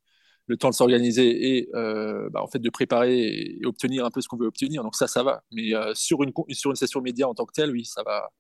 [0.49, 4.21] le temps de s'organiser et euh, bah, en fait de préparer et, obtenir un peu
[4.21, 4.83] ce qu'on veut obtenir.
[4.83, 5.43] Donc ça, ça va.
[5.53, 8.31] Mais euh, sur, une, sur une session média en tant que telle, oui, ça va.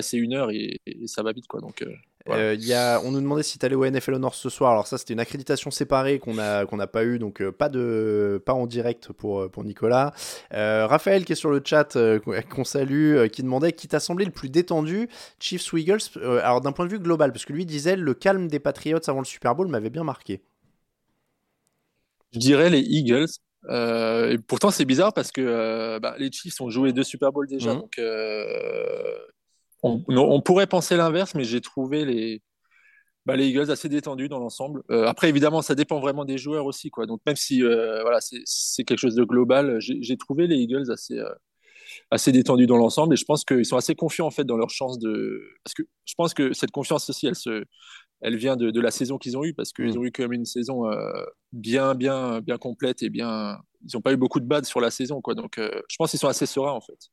[0.00, 1.46] C'est une heure et, ça va vite.
[1.46, 1.60] Quoi.
[1.60, 2.96] Donc, euh.
[3.04, 4.72] On nous demandait si tu allais au NFL Honor ce soir.
[4.72, 8.66] Alors ça, c'était une accréditation séparée qu'on n'a pas eu, donc pas, de, pas en
[8.66, 10.14] direct pour, pour Nicolas.
[10.50, 11.98] Raphaël qui est sur le chat,
[12.50, 15.78] qu'on salue, qui demandait qui t'a semblé le plus détendu, Chiefs ou
[16.42, 19.18] Alors d'un point de vue global, parce que lui disait le calme des Patriots avant
[19.18, 20.42] le Super Bowl m'avait bien marqué.
[22.32, 23.28] Je dirais les Eagles.
[23.70, 27.74] et pourtant, c'est bizarre parce que bah, les Chiefs ont joué deux Super Bowls déjà,
[27.74, 27.78] mmh.
[27.78, 28.00] donc
[29.82, 32.42] on, pourrait penser l'inverse, mais j'ai trouvé les,
[33.26, 34.82] bah, les Eagles assez détendus dans l'ensemble.
[34.90, 36.90] Euh, après, évidemment, ça dépend vraiment des joueurs aussi.
[36.90, 37.06] Quoi.
[37.06, 41.18] Donc, même si euh, voilà, c'est quelque chose de global, j'ai trouvé les Eagles assez,
[41.18, 41.32] euh,
[42.10, 43.14] assez détendus dans l'ensemble.
[43.14, 45.42] Et je pense qu'ils sont assez confiants en fait, dans leur chance de.
[45.64, 47.64] Parce que je pense que cette confiance aussi, elle, se,
[48.22, 49.98] elle vient de, la saison qu'ils ont eue, parce qu'ils mm.
[49.98, 50.84] ont eu quand même une saison
[51.52, 53.58] bien, bien, bien complète et bien.
[53.84, 55.20] Ils n'ont pas eu beaucoup de bad sur la saison.
[55.20, 55.34] Quoi.
[55.34, 57.10] Donc, je pense qu'ils sont assez sereins en fait.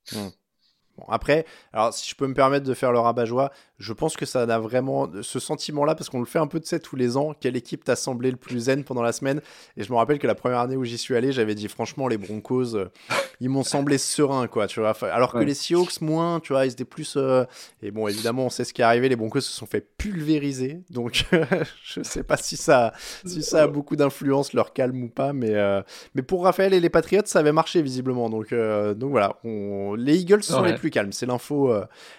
[1.07, 4.41] Après, alors si je peux me permettre de faire le rabat-joie, je pense que ça
[4.41, 7.33] a vraiment ce sentiment-là, parce qu'on le fait un peu de ça tous les ans.
[7.39, 9.41] Quelle équipe t'a semblé le plus zen pendant la semaine?
[9.77, 12.07] Et je me rappelle que la première année où j'y suis allé, j'avais dit franchement,
[12.07, 12.91] les Broncos, euh,
[13.39, 14.93] ils m'ont semblé sereins, quoi, tu vois.
[15.03, 17.15] Alors que les Seahawks, moins, tu vois, ils étaient plus.
[17.15, 17.45] Euh,
[17.81, 20.81] et bon, évidemment, on sait ce qui est arrivé, les Broncos se sont fait pulvériser.
[20.89, 21.25] Donc,
[21.83, 22.93] je sais pas si ça,
[23.25, 25.81] si ça a beaucoup d'influence, leur calme ou pas, mais, euh,
[26.15, 28.29] mais pour Raphaël et les Patriots, ça avait marché visiblement.
[28.29, 31.11] Donc, donc voilà, les Eagles sont les plus calmes.
[31.11, 31.73] C'est l'info,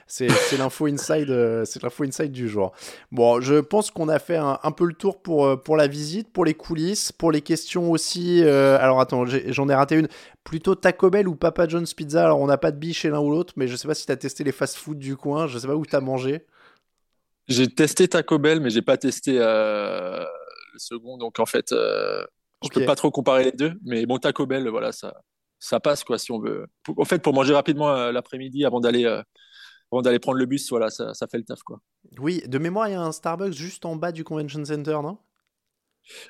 [0.06, 2.72] c'est l'info inside euh, c'est l'info inside du jour.
[3.12, 6.32] Bon, je pense qu'on a fait un, peu le tour pour, euh, pour la visite,
[6.32, 8.42] pour les coulisses, pour les questions aussi.
[8.44, 10.08] Euh, alors attends, j'en ai, raté une.
[10.44, 12.24] Plutôt Taco Bell ou Papa John's Pizza?
[12.24, 14.06] Alors on n'a pas de biche chez l'un ou l'autre, mais je sais pas si
[14.06, 15.46] tu as testé les fast-food du coin.
[15.46, 16.46] Je sais pas où tu as mangé.
[17.48, 20.26] J'ai testé Taco Bell, mais j'ai pas testé le
[20.76, 21.18] second.
[21.18, 23.72] Donc en fait, je peux pas trop comparer les deux.
[23.84, 25.22] Mais bon, Taco Bell, voilà, ça,
[25.60, 26.66] ça passe quoi si on veut.
[26.96, 29.06] En fait, pour manger rapidement l'après-midi avant d'aller
[29.92, 31.62] avant d'aller prendre le bus, voilà, ça, ça, fait le taf.
[31.62, 31.80] Quoi.
[32.18, 35.18] Oui, de mémoire, il y a un Starbucks juste en bas du Convention Center, non?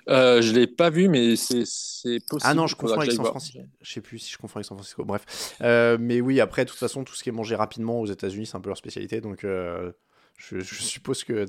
[0.09, 2.41] Euh, je l'ai pas vu, mais c'est possible.
[2.43, 3.61] Ah non, je confonds avec San Francisco.
[3.81, 5.05] Je sais plus si je confonds avec San Francisco.
[5.05, 8.07] Bref, euh, mais oui, après, de toute façon, tout ce qui est mangé rapidement aux
[8.07, 9.47] États-Unis, c'est un peu leur spécialité, donc.
[10.53, 11.47] Euh, je, suppose que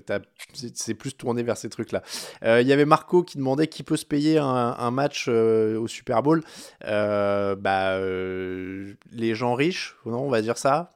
[0.73, 2.03] c'est plus tourné vers ces trucs-là.
[2.43, 6.23] Euh, il y avait Marco qui demandait qui peut se payer un, match au Super
[6.23, 6.43] Bowl.
[6.81, 10.93] bah, les gens riches, non, on va dire ça.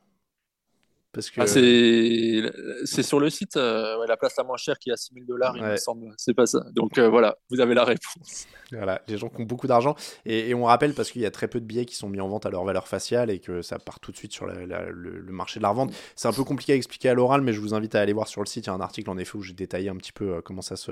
[1.37, 5.25] Ah, c'est sur le site, euh, la place la moins chère qui est à 6000
[5.25, 6.13] dollars, il me semble.
[6.17, 6.65] C'est pas ça.
[6.73, 8.47] Donc euh, voilà, vous avez la réponse.
[8.71, 9.95] Voilà, les gens qui ont beaucoup d'argent.
[10.25, 12.27] Et, on rappelle, parce qu'il y a très peu de billets qui sont mis en
[12.27, 15.59] vente à leur valeur faciale et que ça part tout de suite sur le, marché
[15.59, 15.93] de la revente.
[16.15, 18.27] C'est un peu compliqué à expliquer à l'oral, mais je vous invite à aller voir
[18.27, 18.65] sur le site.
[18.65, 20.61] Il y a un article en effet où j'ai détaillé un petit peu euh, comment,
[20.61, 20.91] ça se,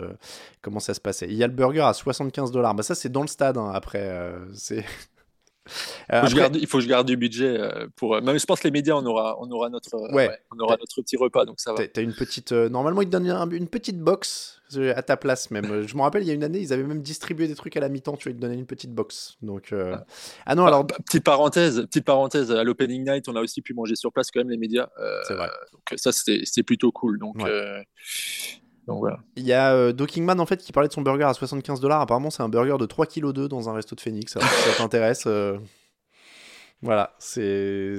[0.61, 1.28] comment ça se passait.
[1.28, 2.76] Il y a le burger à 75 dollars.
[2.76, 4.34] Bah, ça, c'est dans le stade hein, après.
[4.53, 4.86] c'est.
[6.11, 8.16] Euh, il faut que je garde du budget euh, pour.
[8.16, 11.01] Euh, même je pense que les médias, on aura, on aura notre, on aura notre
[11.01, 11.88] petit repas, donc ça va.
[11.88, 12.51] T'as une petite.
[12.51, 14.59] normalement, ils te donnent une petite box
[14.95, 15.86] à ta place même.
[15.86, 17.80] je me rappelle, il y a une année, ils avaient même distribué des trucs à
[17.80, 18.18] la mi-temps.
[18.18, 19.38] Tu vois, ils te donnaient une petite box.
[19.41, 19.72] Donc.
[19.72, 20.05] Ah.
[20.45, 20.55] ah.
[20.55, 20.84] non, alors.
[20.84, 22.51] Bah, petite parenthèse, petite parenthèse.
[22.51, 24.89] À l'opening night, on a aussi pu manger sur place quand même les médias.
[25.28, 25.49] C'est vrai.
[25.72, 27.20] Donc ça, c'était plutôt cool.
[27.20, 27.38] Donc.
[28.88, 29.19] Donc voilà.
[29.36, 32.01] Il y a euh, Dockingman en fait qui parlait de son burger à 75 dollars.
[32.01, 34.34] Apparemment, c'est un burger de 3 kg dans un resto de Phoenix.
[34.34, 35.57] Si ça t'intéresse, euh,
[36.84, 37.95] voilà, c'est.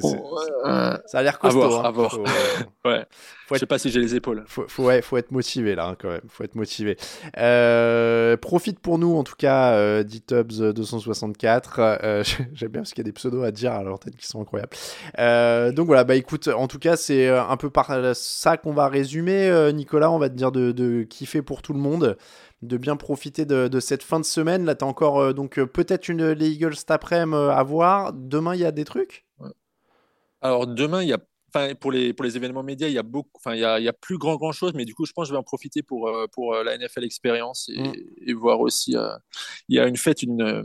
[1.07, 1.63] ça a l'air costaud.
[1.63, 2.65] À voir, hein.
[2.85, 3.07] ouais.
[3.51, 4.45] Je sais pas si j'ai les épaules.
[4.47, 6.21] Faut, faut, ouais, faut être motivé là, hein, quand même.
[6.29, 6.99] Faut être motivé.
[7.39, 11.75] Euh, profite pour nous, en tout cas, euh, D-Tubs264.
[11.79, 14.43] Euh, j'aime bien parce qu'il y a des pseudos à dire à l'antenne qui sont
[14.43, 14.77] incroyables.
[15.19, 18.89] Euh, donc voilà, bah écoute, en tout cas, c'est un peu par ça qu'on va
[18.89, 20.11] résumer, Nicolas.
[20.11, 22.19] On va te dire de, de kiffer pour tout le monde
[22.65, 24.65] de bien profiter de, cette fin de semaine.
[24.65, 27.63] Là, tu as encore euh, donc euh, peut-être une les Eagles cet après-midi euh, à
[27.63, 28.13] voir.
[28.13, 29.27] Demain, il y a des trucs?
[30.41, 31.19] Alors, demain, il y a.
[31.81, 33.85] Pour les, pour les événements médias, il y a beaucoup, enfin, il y a, il
[33.85, 35.45] y a plus grand grand chose, mais du coup, je pense que je vais en
[35.45, 38.37] profiter pour, pour la NFL Experience et, mm.
[38.37, 38.97] voir aussi.
[39.69, 40.65] il y a une fête, une,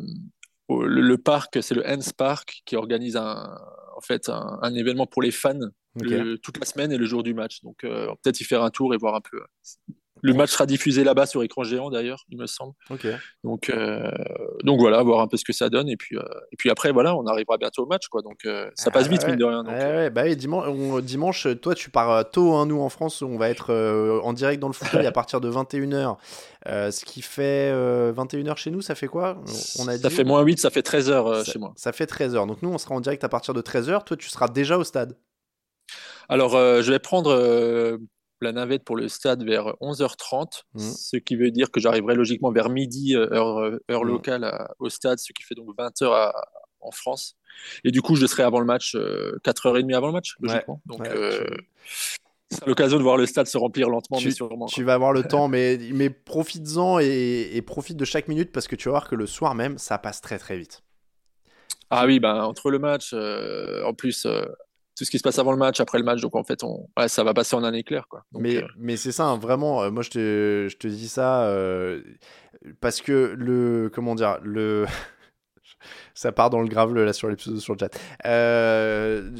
[0.67, 3.55] le, parc, c'est le Hens Park qui organise un,
[3.95, 5.59] en fait, un, événement pour les fans
[6.41, 7.61] toute la semaine et le jour du match.
[7.61, 9.39] Donc, peut-être y faire un tour et voir un peu
[10.21, 12.73] le match sera diffusé là-bas sur écran géant d'ailleurs, il me semble.
[13.43, 14.11] Donc, euh,
[14.63, 15.89] donc voilà, voir un peu ce que ça donne.
[15.89, 18.07] Et puis, euh, et puis après, voilà, on arrivera bientôt au match.
[18.07, 18.21] Quoi.
[18.21, 19.63] Donc euh, ça passe vite, mine de rien.
[19.63, 22.53] Donc, bah, dimanche, dimanche, toi, tu pars tôt.
[22.53, 23.73] Hein, nous, en France, on va être
[24.23, 26.17] en direct dans le fauteuil à partir de 21h.
[26.65, 29.41] ce qui fait 21h chez nous, ça fait quoi?
[29.79, 31.73] On a Ça fait moins 8, ça fait 13h chez moi.
[31.75, 32.47] Ça fait 13h.
[32.47, 34.03] Donc nous, on sera en direct à partir de 13h.
[34.03, 35.17] Toi, tu seras déjà au stade?
[36.27, 37.99] Alors, je vais prendre
[38.41, 40.79] la navette pour le stade vers 11h30, mmh.
[40.79, 44.07] ce qui veut dire que j'arriverai logiquement vers midi, euh, heure, euh, heure mmh.
[44.07, 46.31] locale, au stade, ce qui fait donc 20h
[46.81, 47.35] en France.
[47.83, 50.81] Et du coup, je serai avant le match, 4h30 euh, avant le match, logiquement.
[50.85, 51.07] donc,
[52.51, 54.65] C'est l'occasion de voir le stade se remplir lentement, tu, mais sûrement.
[54.65, 58.67] Tu vas avoir le temps, mais, mais profites-en et, et, profite de chaque minute parce
[58.67, 60.81] que tu vas voir que le soir même, ça passe très très vite.
[61.91, 64.45] Ah oui, ben, entre le match, euh, en plus, euh,
[64.99, 66.87] tout ce qui se passe avant le match, après le match, donc en fait, on...
[66.97, 68.07] ouais, ça va passer en un éclair.
[68.07, 68.25] Quoi.
[68.31, 68.67] Donc, mais euh...
[68.77, 71.49] mais c'est ça, hein, vraiment, moi je te, je te dis ça
[72.81, 73.89] parce que le.
[73.93, 74.85] Comment dire le
[76.13, 77.97] ça part dans le grave là sur l'épisode sur le chat.
[78.25, 79.31] Euh,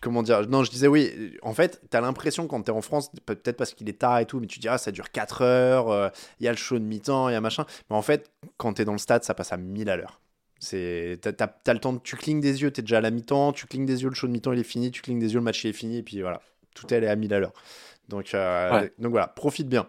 [0.00, 1.36] comment dire Non, je disais oui.
[1.42, 4.40] En fait, t'as l'impression quand t'es en France, peut-être parce qu'il est tard et tout,
[4.40, 7.28] mais tu dis ah ça dure 4 heures, il y a le show de mi-temps,
[7.28, 7.66] il y a machin.
[7.90, 10.20] Mais en fait, quand t'es dans le stade, ça passe à 1000 à l'heure.
[10.60, 13.10] C'est, t'as, t'as, t'as le temps, de, tu clignes des yeux, t'es déjà à la
[13.10, 15.32] mi-temps, tu clignes des yeux, le show de mi-temps il est fini, tu clignes des
[15.32, 16.40] yeux, le match il est fini, et puis voilà,
[16.74, 17.52] tout est à 1000 à l'heure.
[18.08, 18.92] Donc, euh, Ouais.
[18.98, 19.88] donc voilà, profite bien.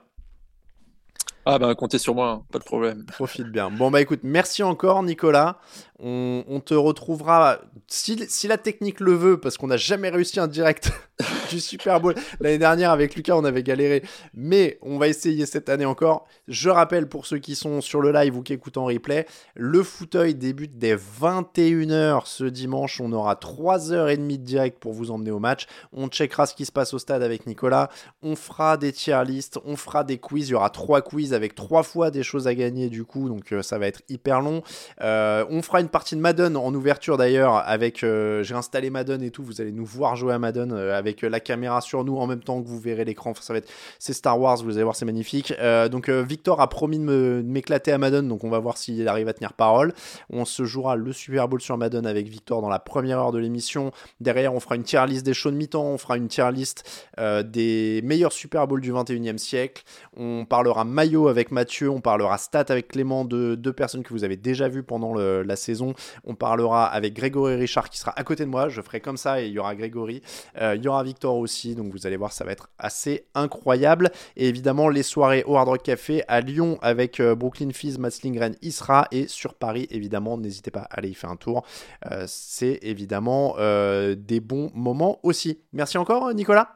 [1.52, 3.06] Ah ben, comptez sur moi, hein, pas de problème.
[3.14, 3.72] Profite bien.
[3.72, 5.58] Bon, bah écoute, merci encore, Nicolas.
[6.02, 10.48] On, te retrouvera, si, si la technique le veut, parce qu'on n'a jamais réussi un
[10.48, 10.92] direct
[11.50, 12.16] du Super Bowl.
[12.40, 16.26] L'année dernière, avec Lucas, on avait galéré, mais on va essayer cette année encore.
[16.48, 19.26] Je rappelle pour ceux qui sont sur le live ou qui écoutent en replay,
[19.56, 23.02] le fauteuil débute dès 21h ce dimanche.
[23.02, 25.68] On aura 3h30 de direct pour vous emmener au match.
[25.92, 27.90] On checkera ce qui se passe au stade avec Nicolas.
[28.24, 30.48] On fera des tier lists, on fera des quiz.
[30.48, 33.62] Il y aura trois quiz trois fois des choses à gagner du coup, donc euh,
[33.62, 34.62] ça va être hyper long.
[35.02, 39.22] Euh, on fera une partie de Madden en ouverture d'ailleurs avec euh, j'ai installé Madden
[39.22, 39.44] et tout.
[39.44, 42.62] Vous allez nous voir jouer à Madden avec la caméra sur nous en même temps
[42.62, 43.32] que vous verrez l'écran.
[43.32, 43.70] Enfin, ça va être
[44.00, 44.58] c'est Star Wars.
[44.64, 45.54] Vous allez voir, c'est magnifique.
[45.92, 49.34] Donc Victor a promis de, m'éclater à Madden, donc on va voir s'il arrive à
[49.34, 49.94] tenir parole.
[50.30, 53.40] On se jouera le Super Bowl sur Madden avec Victor dans la première heure de
[53.40, 53.92] l'émission.
[54.20, 57.10] Derrière, on fera une tier list des shows de mi-temps, on fera une tier list
[57.18, 59.84] des meilleurs Super Bowl du 21e siècle.
[60.16, 64.24] On parlera maillot avec Mathieu, on parlera stats avec Clément, de deux personnes que vous
[64.24, 65.94] avez déjà vues pendant la saison.
[66.24, 68.70] On parlera avec Grégory Richard qui sera à côté de moi.
[68.70, 70.22] Je ferai comme ça et il y aura Grégory.
[70.58, 74.12] Euh, il y aura Victor aussi, donc vous allez voir, ça va être assez incroyable.
[74.36, 78.20] Et évidemment, les soirées au Hard Rock Café à Lyon avec euh, Brooklyn Fizz, Mats
[78.24, 81.66] Lindgren, Isra et sur Paris, évidemment, n'hésitez pas à aller y faire un tour.
[82.12, 85.62] Euh, c'est évidemment des bons moments aussi.
[85.74, 86.76] Merci encore, Nicolas.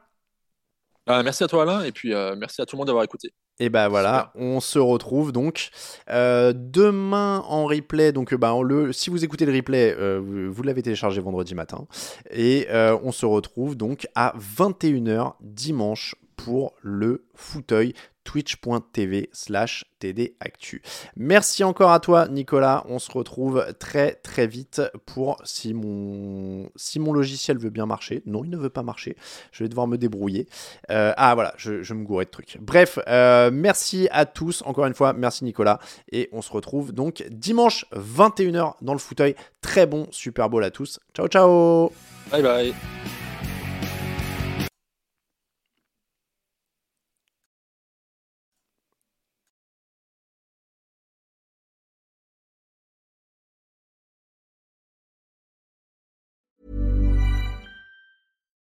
[1.06, 3.32] Merci à toi Alain, et puis merci à tout le monde d'avoir écouté.
[3.60, 5.70] Et ben voilà, on se retrouve donc
[6.10, 8.10] euh, demain en replay.
[8.10, 11.54] Donc euh, bah, le, si vous écoutez le replay, euh, vous, vous l'avez téléchargé vendredi
[11.54, 11.86] matin.
[12.32, 17.94] Et euh, on se retrouve donc à 21h dimanche pour le fauteuil
[18.24, 20.82] twitch.tv slash tdactu.
[21.16, 26.98] Merci encore à toi Nicolas, on se retrouve très très vite pour si mon, si
[26.98, 28.22] mon logiciel veut bien marcher.
[28.26, 29.16] Non, il ne veut pas marcher,
[29.52, 30.48] je vais devoir me débrouiller.
[30.90, 32.58] Euh, ah voilà, je, me gourais de trucs.
[32.60, 35.78] Bref, euh, merci à tous, encore une fois, merci Nicolas,
[36.10, 39.34] et on se retrouve donc dimanche 21h dans le fauteuil.
[39.60, 40.98] Très bon Super Bowl à tous.
[41.14, 41.92] Ciao ciao
[42.30, 42.74] Bye bye